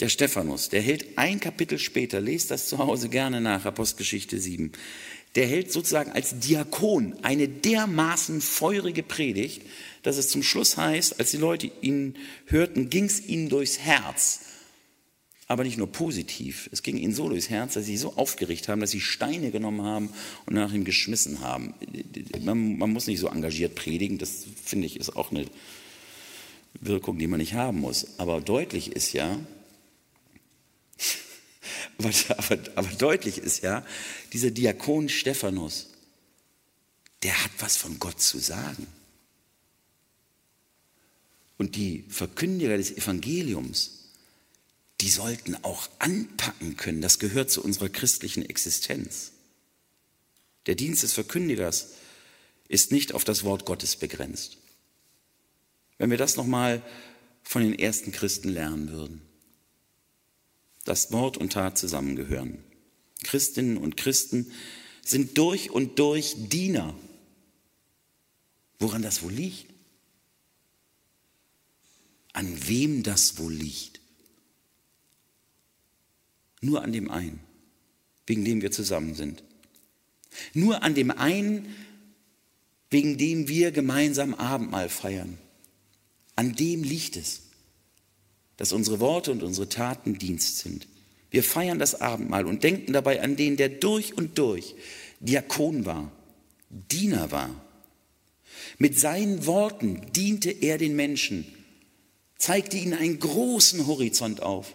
der 0.00 0.08
Stephanus, 0.08 0.68
der 0.68 0.82
hält 0.82 1.16
ein 1.16 1.40
Kapitel 1.40 1.78
später, 1.78 2.20
lest 2.20 2.50
das 2.50 2.68
zu 2.68 2.78
Hause 2.78 3.08
gerne 3.08 3.40
nach, 3.40 3.64
Apostelgeschichte 3.64 4.38
7, 4.38 4.72
der 5.34 5.46
hält 5.46 5.72
sozusagen 5.72 6.10
als 6.12 6.38
Diakon 6.38 7.14
eine 7.22 7.48
dermaßen 7.48 8.40
feurige 8.40 9.02
Predigt, 9.02 9.62
dass 10.02 10.18
es 10.18 10.28
zum 10.28 10.42
Schluss 10.42 10.76
heißt, 10.76 11.18
als 11.18 11.30
die 11.30 11.38
Leute 11.38 11.70
ihn 11.80 12.16
hörten, 12.46 12.90
ging 12.90 13.04
es 13.04 13.24
ihnen 13.26 13.48
durchs 13.48 13.78
Herz. 13.78 14.40
Aber 15.48 15.64
nicht 15.64 15.78
nur 15.78 15.90
positiv, 15.90 16.68
es 16.72 16.82
ging 16.82 16.96
ihnen 16.96 17.14
so 17.14 17.28
durchs 17.28 17.48
Herz, 17.48 17.74
dass 17.74 17.86
sie 17.86 17.96
so 17.96 18.14
aufgeregt 18.16 18.68
haben, 18.68 18.80
dass 18.80 18.90
sie 18.90 19.00
Steine 19.00 19.50
genommen 19.50 19.82
haben 19.82 20.10
und 20.46 20.54
nach 20.54 20.72
ihm 20.72 20.84
geschmissen 20.84 21.40
haben. 21.40 21.74
Man, 22.42 22.78
man 22.78 22.90
muss 22.90 23.06
nicht 23.06 23.20
so 23.20 23.28
engagiert 23.28 23.74
predigen, 23.74 24.18
das 24.18 24.46
finde 24.64 24.86
ich 24.86 24.98
ist 24.98 25.14
auch 25.14 25.30
eine 25.30 25.46
Wirkung, 26.82 27.18
die 27.18 27.28
man 27.28 27.38
nicht 27.38 27.54
haben 27.54 27.80
muss. 27.80 28.18
Aber 28.18 28.40
deutlich 28.40 28.92
ist 28.92 29.12
ja, 29.12 29.38
aber, 31.98 32.10
aber, 32.36 32.58
aber 32.74 32.88
deutlich 32.98 33.38
ist 33.38 33.62
ja, 33.62 33.86
dieser 34.32 34.50
Diakon 34.50 35.08
Stephanus, 35.08 35.88
der 37.22 37.42
hat 37.42 37.52
was 37.60 37.76
von 37.76 37.98
Gott 37.98 38.20
zu 38.20 38.38
sagen. 38.38 38.86
Und 41.56 41.76
die 41.76 42.04
Verkündiger 42.08 42.76
des 42.76 42.90
Evangeliums, 42.90 44.08
die 45.00 45.08
sollten 45.08 45.54
auch 45.62 45.88
anpacken 46.00 46.76
können. 46.76 47.00
Das 47.00 47.20
gehört 47.20 47.50
zu 47.50 47.62
unserer 47.62 47.88
christlichen 47.88 48.44
Existenz. 48.44 49.30
Der 50.66 50.74
Dienst 50.74 51.04
des 51.04 51.12
Verkündigers 51.12 51.90
ist 52.66 52.90
nicht 52.90 53.12
auf 53.12 53.22
das 53.22 53.44
Wort 53.44 53.64
Gottes 53.64 53.94
begrenzt. 53.94 54.58
Wenn 55.98 56.10
wir 56.10 56.18
das 56.18 56.36
nochmal 56.36 56.82
von 57.42 57.62
den 57.62 57.78
ersten 57.78 58.12
Christen 58.12 58.48
lernen 58.48 58.90
würden, 58.90 59.22
dass 60.84 61.12
Wort 61.12 61.36
und 61.36 61.52
Tat 61.52 61.78
zusammengehören. 61.78 62.62
Christinnen 63.22 63.76
und 63.76 63.96
Christen 63.96 64.50
sind 65.04 65.38
durch 65.38 65.70
und 65.70 65.98
durch 65.98 66.34
Diener. 66.36 66.94
Woran 68.78 69.02
das 69.02 69.22
wohl 69.22 69.32
liegt? 69.32 69.72
an 72.32 72.68
wem 72.68 73.02
das 73.02 73.38
wohl 73.38 73.52
liegt. 73.52 74.00
Nur 76.60 76.82
an 76.82 76.92
dem 76.92 77.10
einen, 77.10 77.40
wegen 78.26 78.44
dem 78.44 78.62
wir 78.62 78.70
zusammen 78.70 79.14
sind. 79.14 79.42
Nur 80.54 80.82
an 80.82 80.94
dem 80.94 81.10
einen, 81.10 81.74
wegen 82.90 83.18
dem 83.18 83.48
wir 83.48 83.72
gemeinsam 83.72 84.34
Abendmahl 84.34 84.88
feiern. 84.88 85.38
An 86.36 86.54
dem 86.54 86.82
liegt 86.82 87.16
es, 87.16 87.42
dass 88.56 88.72
unsere 88.72 89.00
Worte 89.00 89.32
und 89.32 89.42
unsere 89.42 89.68
Taten 89.68 90.18
Dienst 90.18 90.58
sind. 90.58 90.86
Wir 91.30 91.42
feiern 91.42 91.78
das 91.78 92.00
Abendmahl 92.00 92.46
und 92.46 92.62
denken 92.62 92.92
dabei 92.92 93.22
an 93.22 93.36
den, 93.36 93.56
der 93.56 93.68
durch 93.68 94.16
und 94.16 94.38
durch 94.38 94.74
Diakon 95.20 95.86
war, 95.86 96.12
Diener 96.68 97.30
war. 97.30 97.50
Mit 98.78 98.98
seinen 98.98 99.46
Worten 99.46 100.02
diente 100.14 100.50
er 100.50 100.78
den 100.78 100.96
Menschen, 100.96 101.46
zeigte 102.36 102.76
ihnen 102.76 102.94
einen 102.94 103.18
großen 103.18 103.86
Horizont 103.86 104.42
auf. 104.42 104.74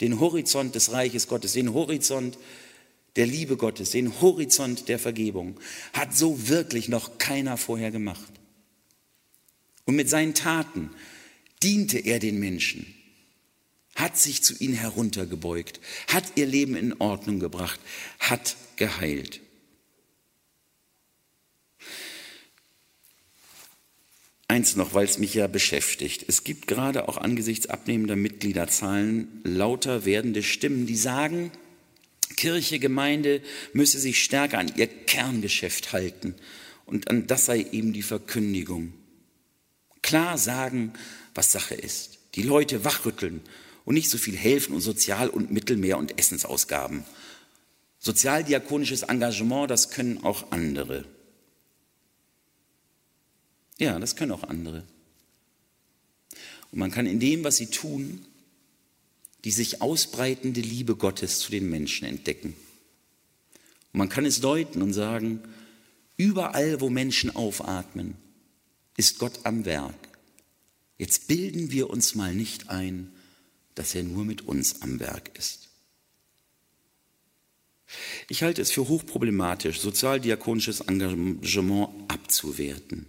Den 0.00 0.20
Horizont 0.20 0.74
des 0.74 0.92
Reiches 0.92 1.26
Gottes, 1.26 1.52
den 1.52 1.72
Horizont 1.72 2.38
der 3.16 3.26
Liebe 3.26 3.56
Gottes, 3.56 3.90
den 3.90 4.20
Horizont 4.20 4.88
der 4.88 4.98
Vergebung. 4.98 5.58
Hat 5.94 6.14
so 6.16 6.48
wirklich 6.48 6.88
noch 6.88 7.18
keiner 7.18 7.56
vorher 7.56 7.90
gemacht. 7.90 8.30
Und 9.86 9.96
mit 9.96 10.10
seinen 10.10 10.34
Taten 10.34 10.90
diente 11.62 11.98
er 11.98 12.18
den 12.18 12.38
Menschen, 12.38 12.94
hat 13.94 14.18
sich 14.18 14.42
zu 14.42 14.54
ihnen 14.58 14.74
heruntergebeugt, 14.74 15.80
hat 16.08 16.24
ihr 16.34 16.46
Leben 16.46 16.76
in 16.76 17.00
Ordnung 17.00 17.40
gebracht, 17.40 17.80
hat 18.18 18.56
geheilt. 18.76 19.40
Eins 24.48 24.76
noch, 24.76 24.94
weil 24.94 25.06
es 25.06 25.18
mich 25.18 25.34
ja 25.34 25.48
beschäftigt. 25.48 26.24
Es 26.28 26.44
gibt 26.44 26.66
gerade 26.66 27.08
auch 27.08 27.16
angesichts 27.16 27.66
abnehmender 27.66 28.14
Mitgliederzahlen 28.16 29.40
lauter 29.42 30.04
werdende 30.04 30.42
Stimmen, 30.42 30.86
die 30.86 30.96
sagen, 30.96 31.50
Kirche, 32.36 32.78
Gemeinde 32.78 33.42
müsse 33.72 33.98
sich 33.98 34.22
stärker 34.22 34.58
an 34.58 34.70
ihr 34.76 34.86
Kerngeschäft 34.86 35.92
halten. 35.92 36.34
Und 36.84 37.08
an 37.10 37.26
das 37.26 37.46
sei 37.46 37.66
eben 37.72 37.92
die 37.92 38.02
Verkündigung. 38.02 38.92
Klar 40.06 40.38
sagen, 40.38 40.92
was 41.34 41.50
Sache 41.50 41.74
ist. 41.74 42.20
Die 42.36 42.42
Leute 42.42 42.84
wachrütteln 42.84 43.40
und 43.84 43.94
nicht 43.94 44.08
so 44.08 44.18
viel 44.18 44.36
helfen 44.36 44.72
und 44.72 44.80
Sozial- 44.80 45.28
und 45.28 45.50
Mittelmeer- 45.50 45.98
und 45.98 46.16
Essensausgaben. 46.16 47.02
Sozialdiakonisches 47.98 49.02
Engagement, 49.02 49.68
das 49.68 49.90
können 49.90 50.22
auch 50.22 50.52
andere. 50.52 51.04
Ja, 53.78 53.98
das 53.98 54.14
können 54.14 54.30
auch 54.30 54.44
andere. 54.44 54.84
Und 56.70 56.78
man 56.78 56.92
kann 56.92 57.06
in 57.06 57.18
dem, 57.18 57.42
was 57.42 57.56
sie 57.56 57.66
tun, 57.66 58.24
die 59.42 59.50
sich 59.50 59.82
ausbreitende 59.82 60.60
Liebe 60.60 60.94
Gottes 60.94 61.40
zu 61.40 61.50
den 61.50 61.68
Menschen 61.68 62.06
entdecken. 62.06 62.54
Und 63.92 63.98
man 63.98 64.08
kann 64.08 64.24
es 64.24 64.40
deuten 64.40 64.82
und 64.82 64.92
sagen, 64.92 65.42
überall, 66.16 66.80
wo 66.80 66.90
Menschen 66.90 67.34
aufatmen, 67.34 68.16
ist 68.96 69.18
Gott 69.18 69.40
am 69.44 69.64
Werk. 69.64 69.94
Jetzt 70.98 71.28
bilden 71.28 71.70
wir 71.70 71.90
uns 71.90 72.14
mal 72.14 72.34
nicht 72.34 72.70
ein, 72.70 73.12
dass 73.74 73.94
er 73.94 74.02
nur 74.02 74.24
mit 74.24 74.42
uns 74.42 74.82
am 74.82 75.00
Werk 75.00 75.36
ist. 75.38 75.68
Ich 78.28 78.42
halte 78.42 78.62
es 78.62 78.72
für 78.72 78.88
hochproblematisch, 78.88 79.80
sozialdiakonisches 79.80 80.80
Engagement 80.80 81.90
abzuwerten. 82.08 83.06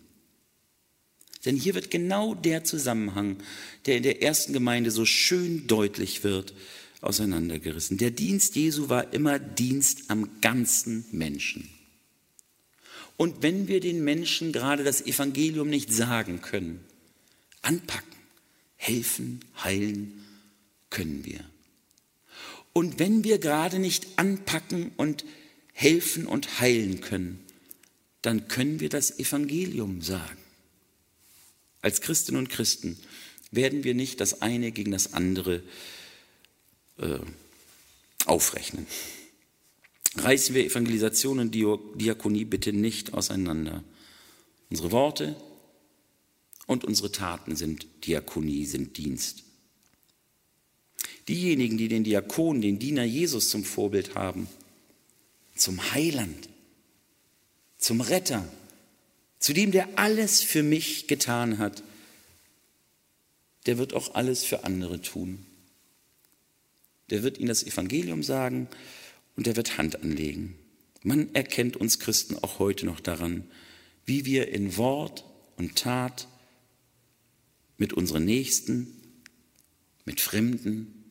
Denn 1.45 1.55
hier 1.55 1.75
wird 1.75 1.89
genau 1.89 2.35
der 2.35 2.63
Zusammenhang, 2.63 3.37
der 3.85 3.97
in 3.97 4.03
der 4.03 4.21
ersten 4.21 4.53
Gemeinde 4.53 4.91
so 4.91 5.05
schön 5.05 5.65
deutlich 5.67 6.23
wird, 6.23 6.53
auseinandergerissen. 7.01 7.97
Der 7.97 8.11
Dienst 8.11 8.55
Jesu 8.55 8.89
war 8.89 9.13
immer 9.13 9.39
Dienst 9.39 10.09
am 10.09 10.41
ganzen 10.41 11.05
Menschen. 11.11 11.69
Und 13.17 13.41
wenn 13.41 13.67
wir 13.67 13.79
den 13.79 14.03
Menschen 14.03 14.51
gerade 14.51 14.83
das 14.83 15.05
Evangelium 15.05 15.69
nicht 15.69 15.91
sagen 15.91 16.41
können, 16.41 16.85
anpacken, 17.63 18.15
helfen, 18.75 19.39
heilen, 19.63 20.23
können 20.89 21.25
wir. 21.25 21.39
Und 22.73 22.99
wenn 22.99 23.23
wir 23.23 23.39
gerade 23.39 23.79
nicht 23.79 24.07
anpacken 24.17 24.91
und 24.97 25.25
helfen 25.73 26.27
und 26.27 26.59
heilen 26.59 27.01
können, 27.01 27.43
dann 28.21 28.47
können 28.47 28.79
wir 28.79 28.89
das 28.89 29.19
Evangelium 29.19 30.01
sagen. 30.01 30.37
Als 31.81 32.01
Christinnen 32.01 32.39
und 32.39 32.49
Christen 32.49 32.99
werden 33.51 33.83
wir 33.83 33.95
nicht 33.95 34.21
das 34.21 34.41
eine 34.41 34.71
gegen 34.71 34.91
das 34.91 35.13
andere 35.13 35.63
äh, 36.97 37.19
aufrechnen. 38.25 38.85
Reißen 40.17 40.55
wir 40.55 40.65
Evangelisation 40.65 41.39
und 41.39 41.51
Diakonie 41.53 42.45
bitte 42.45 42.73
nicht 42.73 43.13
auseinander. 43.13 43.83
Unsere 44.69 44.91
Worte 44.91 45.35
und 46.65 46.83
unsere 46.83 47.11
Taten 47.11 47.55
sind 47.55 47.85
Diakonie, 48.05 48.65
sind 48.65 48.97
Dienst. 48.97 49.43
Diejenigen, 51.27 51.77
die 51.77 51.87
den 51.87 52.03
Diakon, 52.03 52.61
den 52.61 52.79
Diener 52.79 53.03
Jesus 53.03 53.49
zum 53.49 53.63
Vorbild 53.63 54.15
haben, 54.15 54.47
zum 55.55 55.93
Heiland, 55.93 56.49
zum 57.77 58.01
Retter, 58.01 58.47
zu 59.39 59.53
dem, 59.53 59.71
der 59.71 59.99
alles 59.99 60.41
für 60.41 60.63
mich 60.63 61.07
getan 61.07 61.57
hat, 61.59 61.83
der 63.65 63.77
wird 63.77 63.93
auch 63.93 64.15
alles 64.15 64.43
für 64.43 64.63
andere 64.63 65.01
tun. 65.01 65.45
Der 67.09 67.23
wird 67.23 67.37
ihnen 67.37 67.49
das 67.49 67.63
Evangelium 67.63 68.23
sagen 68.23 68.67
und 69.37 69.45
der 69.45 69.55
wird 69.55 69.77
Hand 69.77 70.03
anlegen. 70.03 70.55
Man 71.03 71.33
erkennt 71.33 71.77
uns 71.77 71.99
Christen 71.99 72.35
auch 72.35 72.59
heute 72.59 72.85
noch 72.85 72.99
daran, 72.99 73.45
wie 74.05 74.25
wir 74.25 74.49
in 74.49 74.75
Wort 74.75 75.23
und 75.55 75.77
Tat 75.77 76.27
mit 77.77 77.93
unseren 77.93 78.25
Nächsten, 78.25 78.87
mit 80.05 80.19
Fremden, 80.19 81.05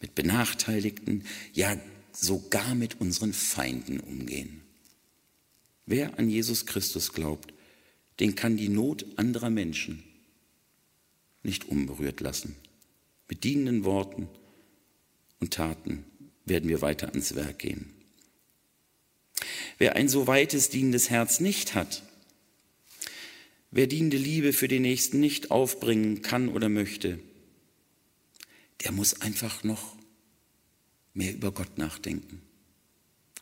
mit 0.00 0.14
Benachteiligten, 0.14 1.24
ja 1.52 1.80
sogar 2.12 2.74
mit 2.74 3.00
unseren 3.00 3.32
Feinden 3.32 4.00
umgehen. 4.00 4.60
Wer 5.86 6.18
an 6.18 6.28
Jesus 6.28 6.66
Christus 6.66 7.12
glaubt, 7.12 7.54
den 8.20 8.34
kann 8.34 8.56
die 8.56 8.68
Not 8.68 9.06
anderer 9.16 9.50
Menschen 9.50 10.02
nicht 11.44 11.66
unberührt 11.66 12.20
lassen. 12.20 12.56
Mit 13.28 13.44
dienenden 13.44 13.84
Worten 13.84 14.28
und 15.38 15.54
Taten 15.54 16.04
werden 16.48 16.68
wir 16.68 16.82
weiter 16.82 17.08
ans 17.08 17.34
Werk 17.34 17.58
gehen. 17.60 17.92
Wer 19.78 19.96
ein 19.96 20.08
so 20.08 20.26
weites 20.26 20.70
dienendes 20.70 21.10
Herz 21.10 21.40
nicht 21.40 21.74
hat, 21.74 22.02
wer 23.70 23.86
dienende 23.86 24.16
Liebe 24.16 24.52
für 24.52 24.68
den 24.68 24.82
Nächsten 24.82 25.20
nicht 25.20 25.50
aufbringen 25.50 26.22
kann 26.22 26.48
oder 26.48 26.68
möchte, 26.68 27.20
der 28.82 28.92
muss 28.92 29.20
einfach 29.20 29.64
noch 29.64 29.96
mehr 31.14 31.32
über 31.32 31.52
Gott 31.52 31.78
nachdenken 31.78 32.42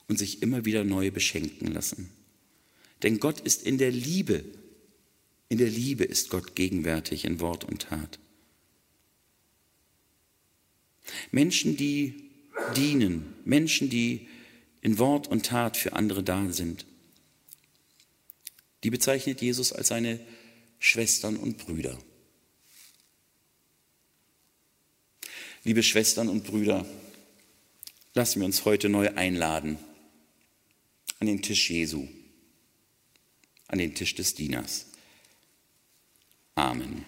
und 0.08 0.18
sich 0.18 0.42
immer 0.42 0.64
wieder 0.64 0.84
neu 0.84 1.10
beschenken 1.10 1.72
lassen. 1.72 2.10
Denn 3.02 3.20
Gott 3.20 3.40
ist 3.40 3.62
in 3.62 3.78
der 3.78 3.90
Liebe. 3.90 4.44
In 5.48 5.58
der 5.58 5.68
Liebe 5.68 6.04
ist 6.04 6.30
Gott 6.30 6.54
gegenwärtig 6.54 7.24
in 7.24 7.40
Wort 7.40 7.64
und 7.64 7.82
Tat. 7.82 8.18
Menschen, 11.30 11.76
die 11.76 12.25
dienen, 12.76 13.34
Menschen, 13.44 13.90
die 13.90 14.28
in 14.80 14.98
Wort 14.98 15.28
und 15.28 15.46
Tat 15.46 15.76
für 15.76 15.92
andere 15.92 16.22
da 16.22 16.52
sind, 16.52 16.86
die 18.84 18.90
bezeichnet 18.90 19.40
Jesus 19.40 19.72
als 19.72 19.88
seine 19.88 20.20
Schwestern 20.78 21.36
und 21.36 21.58
Brüder. 21.58 21.98
Liebe 25.64 25.82
Schwestern 25.82 26.28
und 26.28 26.44
Brüder, 26.44 26.86
lassen 28.14 28.40
wir 28.40 28.46
uns 28.46 28.64
heute 28.64 28.88
neu 28.88 29.10
einladen 29.14 29.78
an 31.18 31.26
den 31.26 31.42
Tisch 31.42 31.70
Jesu 31.70 32.06
an 33.68 33.78
den 33.78 33.94
Tisch 33.94 34.14
des 34.14 34.34
Dieners. 34.34 34.86
Amen. 36.54 37.04